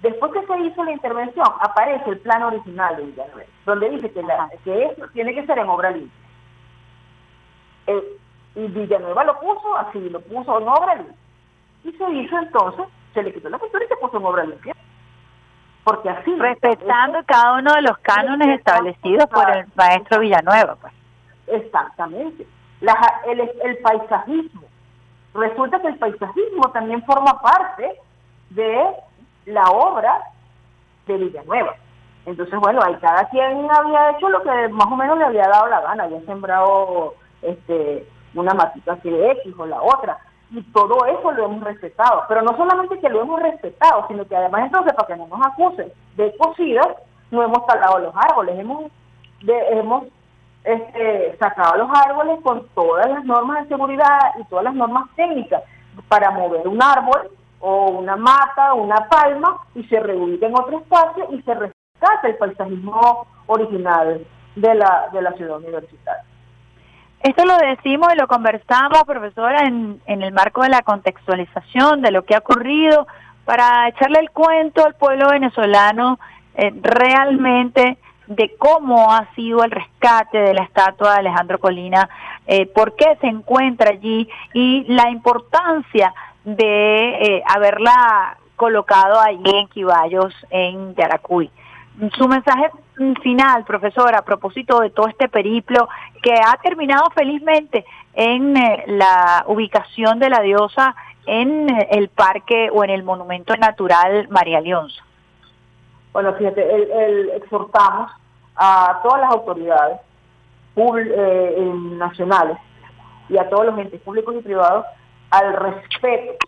Después 0.01 0.33
que 0.33 0.47
se 0.47 0.61
hizo 0.61 0.83
la 0.83 0.93
intervención, 0.93 1.47
aparece 1.61 2.09
el 2.09 2.19
plan 2.21 2.43
original 2.43 2.97
de 2.97 3.03
Villanueva, 3.03 3.51
donde 3.67 3.91
dice 3.91 4.11
que, 4.13 4.23
la, 4.23 4.49
que 4.65 4.85
eso 4.85 5.07
tiene 5.13 5.35
que 5.35 5.45
ser 5.45 5.59
en 5.59 5.69
obra 5.69 5.91
limpia. 5.91 6.21
Eh, 7.89 8.19
y 8.55 8.67
Villanueva 8.67 9.25
lo 9.25 9.39
puso 9.39 9.77
así, 9.77 10.09
lo 10.09 10.23
puso 10.23 10.59
en 10.59 10.69
obra 10.69 10.95
limpia. 10.95 11.17
Y 11.85 11.93
se 11.93 12.11
hizo 12.13 12.39
entonces, 12.39 12.87
se 13.13 13.23
le 13.23 13.33
quitó 13.33 13.49
la 13.49 13.59
pintura 13.59 13.85
y 13.85 13.89
se 13.89 13.97
puso 13.97 14.19
en 14.19 14.25
obra 14.25 14.45
limpia. 14.45 14.75
Porque 15.85 16.11
así... 16.11 16.35
Respetando 16.37 17.19
cada 17.27 17.59
uno 17.59 17.73
de 17.75 17.83
los 17.83 17.99
cánones 17.99 18.59
establecidos 18.59 19.27
por 19.27 19.49
el 19.51 19.67
maestro 19.75 20.21
Villanueva, 20.21 20.77
pues. 20.77 20.93
Exactamente. 21.49 22.47
el, 23.27 23.41
el 23.41 23.79
paisajismo. 23.79 24.63
Resulta 25.35 25.81
que 25.81 25.89
el 25.89 25.99
paisajismo 25.99 26.71
también 26.73 27.03
forma 27.05 27.41
parte 27.41 27.99
de 28.51 28.87
la 29.47 29.65
obra 29.71 30.23
de 31.07 31.17
Villanueva. 31.17 31.75
Entonces, 32.27 32.59
bueno, 32.61 32.81
ahí 32.85 32.95
cada 33.01 33.29
quien 33.31 33.69
había 33.71 34.11
hecho 34.11 34.29
lo 34.29 34.43
que 34.43 34.69
más 34.69 34.87
o 34.87 34.97
menos 34.97 35.19
le 35.19 35.25
había 35.25 35.49
dado 35.49 35.67
la 35.67 35.81
gana, 35.81 36.05
había 36.05 36.21
sembrado 36.21 37.15
este 37.43 38.07
una 38.35 38.55
matita 38.55 38.93
así 38.93 39.11
de 39.11 39.33
X 39.33 39.55
o 39.59 39.67
la 39.67 39.83
otra, 39.83 40.19
y 40.53 40.63
todo 40.73 41.07
eso 41.07 41.33
lo 41.33 41.47
hemos 41.47 41.65
respetado. 41.65 42.25
Pero 42.29 42.43
no 42.43 42.57
solamente 42.57 43.01
que 43.01 43.09
lo 43.09 43.23
hemos 43.23 43.41
respetado, 43.41 44.07
sino 44.09 44.27
que 44.27 44.37
además 44.37 44.65
entonces, 44.67 44.93
para 44.93 45.09
que 45.09 45.17
no 45.17 45.27
nos 45.27 45.47
acusen 45.47 45.91
de 46.17 46.37
cocidas, 46.37 46.89
no 47.31 47.43
hemos 47.43 47.67
talado 47.67 47.99
los 47.99 48.15
árboles, 48.15 48.59
hemos, 48.59 48.93
hemos 49.41 50.05
este, 50.65 51.37
sacado 51.39 51.79
los 51.79 51.91
árboles 51.91 52.39
con 52.43 52.69
todas 52.75 53.09
las 53.09 53.25
normas 53.25 53.63
de 53.63 53.69
seguridad 53.69 54.19
y 54.39 54.45
todas 54.45 54.65
las 54.65 54.75
normas 54.75 55.09
técnicas 55.17 55.63
para 56.09 56.31
mover 56.31 56.69
un 56.69 56.83
árbol 56.83 57.31
o 57.61 57.91
una 57.91 58.17
mata, 58.17 58.75
o 58.75 58.83
una 58.83 59.09
palma, 59.09 59.57
y 59.75 59.85
se 59.85 60.01
reubica 60.01 60.47
en 60.47 60.55
otro 60.55 60.79
espacio 60.79 61.29
y 61.31 61.41
se 61.43 61.55
rescata 61.55 62.29
el 62.29 62.37
paisajismo 62.37 63.27
original 63.47 64.27
de 64.57 64.75
la, 64.75 65.09
de 65.13 65.23
la 65.23 65.33
ciudad 65.33 65.59
universitaria. 65.59 66.32
Esto 67.23 67.45
lo 67.45 67.57
decimos 67.57 68.13
y 68.13 68.19
lo 68.19 68.27
conversamos, 68.27 69.05
profesora, 69.05 69.67
en, 69.67 70.01
en 70.07 70.23
el 70.23 70.33
marco 70.33 70.63
de 70.63 70.69
la 70.69 70.83
contextualización 70.83 72.03
de 72.03 72.11
lo 72.11 72.25
que 72.25 72.35
ha 72.35 72.39
ocurrido, 72.39 73.07
para 73.45 73.89
echarle 73.89 74.19
el 74.21 74.31
cuento 74.31 74.85
al 74.85 74.95
pueblo 74.95 75.29
venezolano 75.31 76.19
eh, 76.55 76.73
realmente 76.83 77.97
de 78.27 78.55
cómo 78.57 79.13
ha 79.13 79.33
sido 79.35 79.65
el 79.65 79.71
rescate 79.71 80.39
de 80.39 80.55
la 80.55 80.65
estatua 80.65 81.13
de 81.13 81.19
Alejandro 81.21 81.59
Colina, 81.59 82.09
eh, 82.47 82.67
por 82.67 82.97
qué 82.97 83.17
se 83.21 83.27
encuentra 83.27 83.91
allí 83.91 84.29
y 84.53 84.85
la 84.89 85.11
importancia 85.11 86.15
de 86.45 87.09
eh, 87.15 87.43
haberla 87.47 88.37
colocado 88.57 89.21
allí 89.21 89.51
en 89.55 89.69
Quiballos, 89.69 90.35
en 90.51 90.95
Yaracuy. 90.95 91.51
Su 92.17 92.27
mensaje 92.27 92.71
final, 93.23 93.65
profesora, 93.65 94.19
a 94.19 94.25
propósito 94.25 94.81
de 94.81 94.91
todo 94.91 95.09
este 95.09 95.29
periplo 95.29 95.89
que 96.23 96.33
ha 96.33 96.57
terminado 96.63 97.11
felizmente 97.11 97.85
en 98.15 98.57
eh, 98.57 98.85
la 98.87 99.45
ubicación 99.47 100.19
de 100.19 100.31
la 100.31 100.41
diosa 100.41 100.95
en 101.27 101.69
eh, 101.69 101.89
el 101.91 102.09
parque 102.09 102.71
o 102.73 102.83
en 102.83 102.91
el 102.91 103.03
monumento 103.03 103.55
natural 103.57 104.27
María 104.31 104.61
Leonza. 104.61 105.03
Bueno, 106.13 106.35
fíjate, 106.35 106.63
el, 106.63 107.31
exhortamos 107.31 108.11
a 108.57 109.01
todas 109.03 109.21
las 109.21 109.31
autoridades 109.31 110.01
nacionales 110.75 112.57
y 113.29 113.37
a 113.37 113.49
todos 113.49 113.67
los 113.67 113.79
entes 113.79 114.01
públicos 114.01 114.35
y 114.39 114.43
privados 114.43 114.87
al 115.31 115.55
respeto 115.55 116.47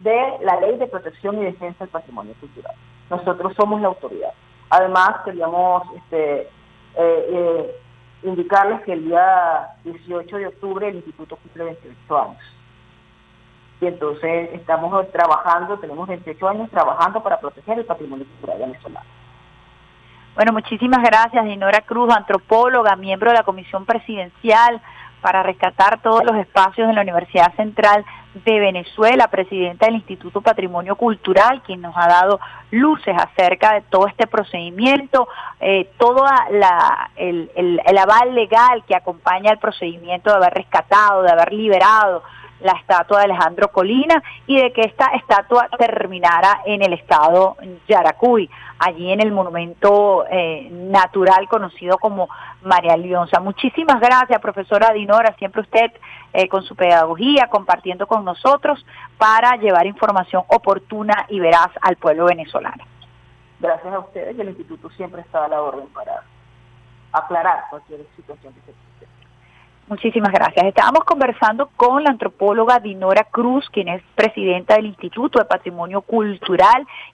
de 0.00 0.38
la 0.42 0.60
ley 0.60 0.76
de 0.76 0.86
protección 0.86 1.40
y 1.40 1.44
defensa 1.44 1.84
del 1.84 1.88
patrimonio 1.88 2.34
cultural. 2.40 2.74
Nosotros 3.10 3.52
somos 3.56 3.80
la 3.80 3.88
autoridad. 3.88 4.32
Además, 4.74 5.20
queríamos 5.24 5.84
este, 5.94 6.40
eh, 6.42 6.48
eh, 6.96 7.76
indicarles 8.24 8.82
que 8.82 8.94
el 8.94 9.04
día 9.04 9.68
18 9.84 10.36
de 10.36 10.48
octubre 10.48 10.88
el 10.88 10.96
Instituto 10.96 11.36
cumple 11.36 11.62
28 11.62 12.18
años. 12.18 12.42
Y 13.80 13.86
entonces 13.86 14.50
estamos 14.52 15.08
trabajando, 15.12 15.78
tenemos 15.78 16.08
28 16.08 16.48
años 16.48 16.70
trabajando 16.70 17.22
para 17.22 17.38
proteger 17.38 17.78
el 17.78 17.84
patrimonio 17.84 18.26
cultural 18.26 18.58
venezolano. 18.58 19.06
Bueno, 20.34 20.52
muchísimas 20.52 21.04
gracias, 21.04 21.44
Dinora 21.44 21.82
Cruz, 21.82 22.12
antropóloga, 22.12 22.96
miembro 22.96 23.30
de 23.30 23.36
la 23.36 23.44
Comisión 23.44 23.86
Presidencial 23.86 24.82
para 25.24 25.42
rescatar 25.42 26.02
todos 26.02 26.22
los 26.22 26.36
espacios 26.36 26.86
de 26.86 26.92
la 26.92 27.00
Universidad 27.00 27.54
Central 27.54 28.04
de 28.44 28.60
Venezuela, 28.60 29.28
presidenta 29.28 29.86
del 29.86 29.94
Instituto 29.94 30.42
Patrimonio 30.42 30.96
Cultural, 30.96 31.62
quien 31.62 31.80
nos 31.80 31.96
ha 31.96 32.06
dado 32.06 32.40
luces 32.70 33.16
acerca 33.16 33.72
de 33.72 33.80
todo 33.80 34.06
este 34.06 34.26
procedimiento, 34.26 35.26
eh, 35.60 35.88
todo 35.96 36.26
la, 36.50 37.10
el, 37.16 37.50
el, 37.56 37.96
aval 37.96 38.34
legal 38.34 38.84
que 38.86 38.94
acompaña 38.94 39.50
el 39.50 39.58
procedimiento 39.58 40.28
de 40.28 40.36
haber 40.36 40.52
rescatado, 40.52 41.22
de 41.22 41.32
haber 41.32 41.54
liberado 41.54 42.22
la 42.60 42.72
estatua 42.72 43.18
de 43.18 43.24
Alejandro 43.24 43.68
Colina 43.68 44.22
y 44.46 44.60
de 44.60 44.72
que 44.72 44.82
esta 44.82 45.06
estatua 45.14 45.68
terminara 45.78 46.62
en 46.64 46.82
el 46.82 46.92
estado 46.92 47.56
Yaracuy, 47.88 48.48
allí 48.78 49.12
en 49.12 49.20
el 49.20 49.32
monumento 49.32 50.24
eh, 50.30 50.68
natural 50.70 51.48
conocido 51.48 51.98
como 51.98 52.28
María 52.62 52.96
Leonza. 52.96 53.40
Muchísimas 53.40 54.00
gracias, 54.00 54.40
profesora 54.40 54.92
Dinora, 54.92 55.34
siempre 55.38 55.62
usted 55.62 55.92
eh, 56.32 56.48
con 56.48 56.62
su 56.62 56.74
pedagogía, 56.74 57.48
compartiendo 57.48 58.06
con 58.06 58.24
nosotros 58.24 58.84
para 59.18 59.56
llevar 59.56 59.86
información 59.86 60.42
oportuna 60.48 61.26
y 61.28 61.40
veraz 61.40 61.70
al 61.80 61.96
pueblo 61.96 62.26
venezolano. 62.26 62.84
Gracias 63.60 63.94
a 63.94 63.98
ustedes 63.98 64.36
y 64.36 64.40
el 64.40 64.48
instituto 64.48 64.90
siempre 64.90 65.22
está 65.22 65.44
a 65.44 65.48
la 65.48 65.62
orden 65.62 65.86
para 65.88 66.22
aclarar 67.12 67.64
cualquier 67.70 68.00
situación 68.16 68.52
que 68.54 68.72
se. 68.72 68.83
Muchísimas 69.86 70.32
gracias. 70.32 70.64
Estábamos 70.64 71.04
conversando 71.04 71.68
con 71.76 72.02
la 72.02 72.10
antropóloga 72.10 72.80
Dinora 72.80 73.24
Cruz, 73.24 73.68
quien 73.70 73.88
es 73.88 74.02
presidenta 74.14 74.76
del 74.76 74.86
Instituto 74.86 75.38
de 75.38 75.44
Patrimonio 75.44 76.00
Cultural 76.00 76.86